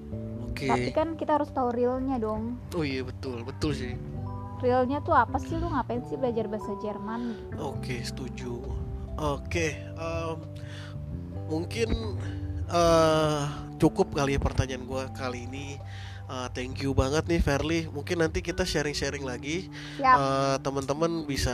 oke. 0.46 0.62
tapi 0.62 0.94
kan 0.94 1.18
kita 1.18 1.42
harus 1.42 1.50
tahu 1.50 1.74
realnya 1.74 2.22
dong 2.22 2.54
Oh 2.70 2.86
iya 2.86 3.02
betul 3.02 3.42
betul 3.42 3.74
sih. 3.74 3.98
realnya 4.62 5.02
tuh 5.02 5.18
apa 5.18 5.42
sih 5.42 5.58
lu 5.58 5.66
ngapain 5.66 6.06
sih 6.06 6.14
belajar 6.14 6.46
bahasa 6.46 6.70
Jerman 6.78 7.34
gitu. 7.34 7.74
Oke 7.74 7.98
setuju. 7.98 8.62
Oke 9.18 9.74
em, 9.92 10.38
mungkin 11.52 12.16
eh 12.72 13.42
cukup 13.76 14.16
kali 14.16 14.38
ya 14.38 14.40
pertanyaan 14.40 14.88
gua 14.88 15.12
kali 15.12 15.44
ini. 15.44 15.76
Eh, 16.32 16.48
thank 16.56 16.80
you 16.80 16.96
banget 16.96 17.28
nih 17.28 17.40
Verly. 17.44 17.80
Mungkin 17.92 18.24
nanti 18.24 18.40
kita 18.40 18.64
sharing-sharing 18.64 19.26
lagi. 19.26 19.68
siap 20.00 20.16
Eh, 20.16 20.56
teman-teman 20.64 21.28
bisa 21.28 21.52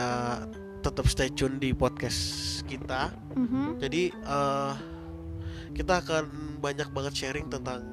tetap 0.78 1.10
stay 1.10 1.32
tune 1.34 1.58
di 1.58 1.74
podcast 1.74 2.62
kita. 2.70 3.10
Mhm. 3.34 3.82
Jadi 3.82 4.14
eh, 4.14 4.72
kita 5.74 6.04
akan 6.04 6.24
banyak 6.62 6.94
banget 6.94 7.14
sharing 7.16 7.50
tentang 7.50 7.90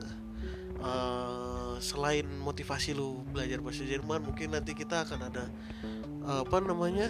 eh, 0.78 1.74
selain 1.82 2.28
motivasi 2.44 2.94
lu 2.94 3.26
belajar 3.34 3.60
bahasa 3.64 3.84
Jerman, 3.88 4.22
mungkin 4.30 4.54
nanti 4.54 4.78
kita 4.78 5.08
akan 5.10 5.20
ada 5.32 5.44
eh, 6.28 6.42
apa 6.46 6.58
namanya 6.62 7.10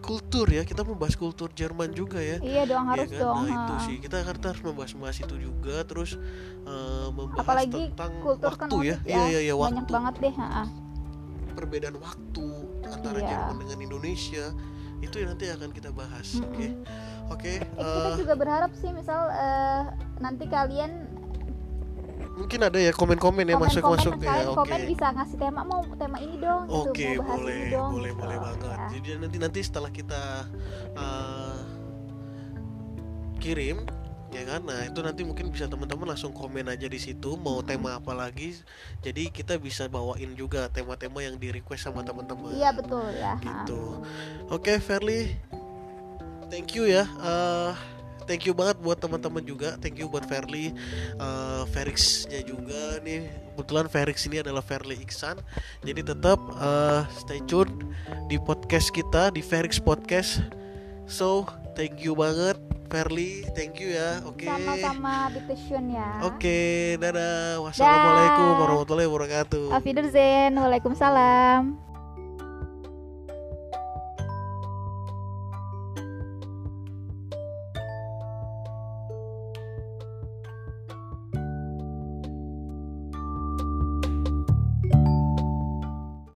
kultur 0.00 0.48
ya. 0.48 0.62
Kita 0.62 0.82
membahas 0.82 1.14
kultur 1.14 1.48
Jerman 1.52 1.92
juga 1.92 2.18
ya. 2.18 2.40
iya 2.40 2.64
dong 2.64 2.86
Iya 2.86 2.92
harus 2.96 3.10
kan? 3.10 3.20
dong 3.20 3.36
Nah 3.38 3.48
itu 3.48 3.74
ha. 3.74 3.84
sih 3.84 3.96
kita 3.98 4.16
akan 4.20 4.34
harus 4.40 4.62
membahas-membahas 4.62 5.18
itu 5.20 5.34
juga, 5.38 5.76
terus 5.84 6.10
eh, 6.64 7.08
membahas 7.10 7.40
apalagi 7.40 7.82
tentang 7.92 8.12
kultur 8.20 8.52
kan 8.54 8.68
waktu 8.68 8.76
ya. 8.84 8.96
unik 8.96 9.06
Iya 9.06 9.22
iya 9.28 9.40
iya 9.42 9.54
banyak 9.54 9.84
waktu 9.84 9.92
banget 9.92 10.14
deh 10.18 10.34
ha. 10.34 10.64
perbedaan 11.52 11.96
waktu 11.98 12.46
antara 12.86 13.18
Iya. 13.18 13.28
Jerman 13.28 13.56
dengan 13.60 13.78
Indonesia 13.82 14.44
itu 14.98 15.14
yang 15.18 15.30
nanti 15.30 15.46
akan 15.46 15.70
kita 15.70 15.90
bahas 15.90 16.38
oke 16.38 16.58
Mm-mm. 16.58 16.82
oke 17.30 17.52
Eh, 17.52 17.62
kita 17.76 18.08
eh, 18.08 18.18
juga 18.18 18.34
berharap 18.34 18.70
sih 18.74 18.90
misal 18.90 19.30
eh, 19.30 19.82
nanti 20.18 20.46
kalian 20.46 21.06
mungkin 22.38 22.60
ada 22.62 22.78
ya 22.78 22.94
komen-komen 22.94 23.44
ya 23.50 23.58
masuk 23.58 23.82
masuk 23.82 24.14
komen, 24.14 24.30
ya 24.30 24.46
oke 24.46 24.62
komen 24.62 24.80
bisa 24.86 25.06
ngasih 25.10 25.36
tema 25.36 25.60
mau 25.66 25.82
tema 25.98 26.16
ini 26.22 26.38
dong 26.38 26.70
gitu, 26.70 26.78
oke 26.86 27.06
mau 27.18 27.20
bahas 27.26 27.38
boleh 27.42 27.54
ini 27.58 27.66
dong 27.74 27.90
boleh 27.90 28.12
gitu, 28.14 28.22
boleh 28.22 28.38
banget. 28.38 28.58
Ya. 28.62 28.86
jadi 28.94 29.08
nanti 29.18 29.36
nanti 29.42 29.60
setelah 29.66 29.90
kita 29.90 30.22
eh, 30.94 31.58
kirim 33.42 33.82
ya 34.28 34.44
kan? 34.44 34.60
Nah 34.64 34.84
itu 34.84 35.00
nanti 35.00 35.24
mungkin 35.24 35.48
bisa 35.48 35.64
teman-teman 35.66 36.12
langsung 36.12 36.36
komen 36.36 36.68
aja 36.68 36.84
di 36.84 37.00
situ 37.00 37.40
mau 37.40 37.64
tema 37.64 37.96
apa 37.96 38.12
lagi. 38.12 38.60
Jadi 39.00 39.32
kita 39.32 39.56
bisa 39.56 39.88
bawain 39.88 40.36
juga 40.36 40.68
tema-tema 40.68 41.24
yang 41.24 41.40
di 41.40 41.48
request 41.48 41.88
sama 41.88 42.04
teman-teman. 42.04 42.52
Iya 42.52 42.76
betul 42.76 43.08
ya. 43.16 43.40
Gitu. 43.40 44.04
Oke 44.52 44.76
Verly. 44.84 45.32
Thank 46.48 46.76
you 46.76 46.88
ya. 46.88 47.08
Eh, 47.08 47.72
thank 48.28 48.44
you 48.44 48.52
banget 48.52 48.76
buat 48.84 49.00
teman-teman 49.00 49.40
juga. 49.42 49.80
Thank 49.80 49.98
you 49.98 50.06
buat 50.12 50.28
Verly 50.28 50.76
Eh, 51.18 51.62
Ferixnya 51.72 52.44
juga 52.44 53.00
nih. 53.02 53.26
Kebetulan 53.56 53.86
Ferix 53.90 54.28
ini 54.28 54.44
adalah 54.44 54.62
Verly 54.62 55.00
Iksan. 55.00 55.40
Jadi 55.82 56.00
tetap 56.04 56.38
eh, 56.60 57.02
stay 57.16 57.40
tune 57.48 57.90
di 58.28 58.36
podcast 58.36 58.92
kita 58.92 59.32
di 59.32 59.40
Ferix 59.40 59.80
Podcast. 59.80 60.44
So 61.08 61.48
thank 61.74 62.04
you 62.04 62.12
banget 62.12 62.60
Verly. 62.88 63.44
Thank 63.52 63.80
you 63.80 63.96
ya. 63.96 64.24
Oke. 64.24 64.48
Sama-sama 64.48 65.28
di 65.32 65.40
Tune 65.44 65.88
ya. 65.92 66.08
Oke 66.24 66.58
dadah. 66.96 67.60
Wassalamualaikum 67.64 68.48
warahmatullahi 68.64 69.08
wabarakatuh. 69.08 69.64
Auf 69.72 69.84
Wiedersehen. 69.84 70.56
Waalaikumsalam 70.56 71.87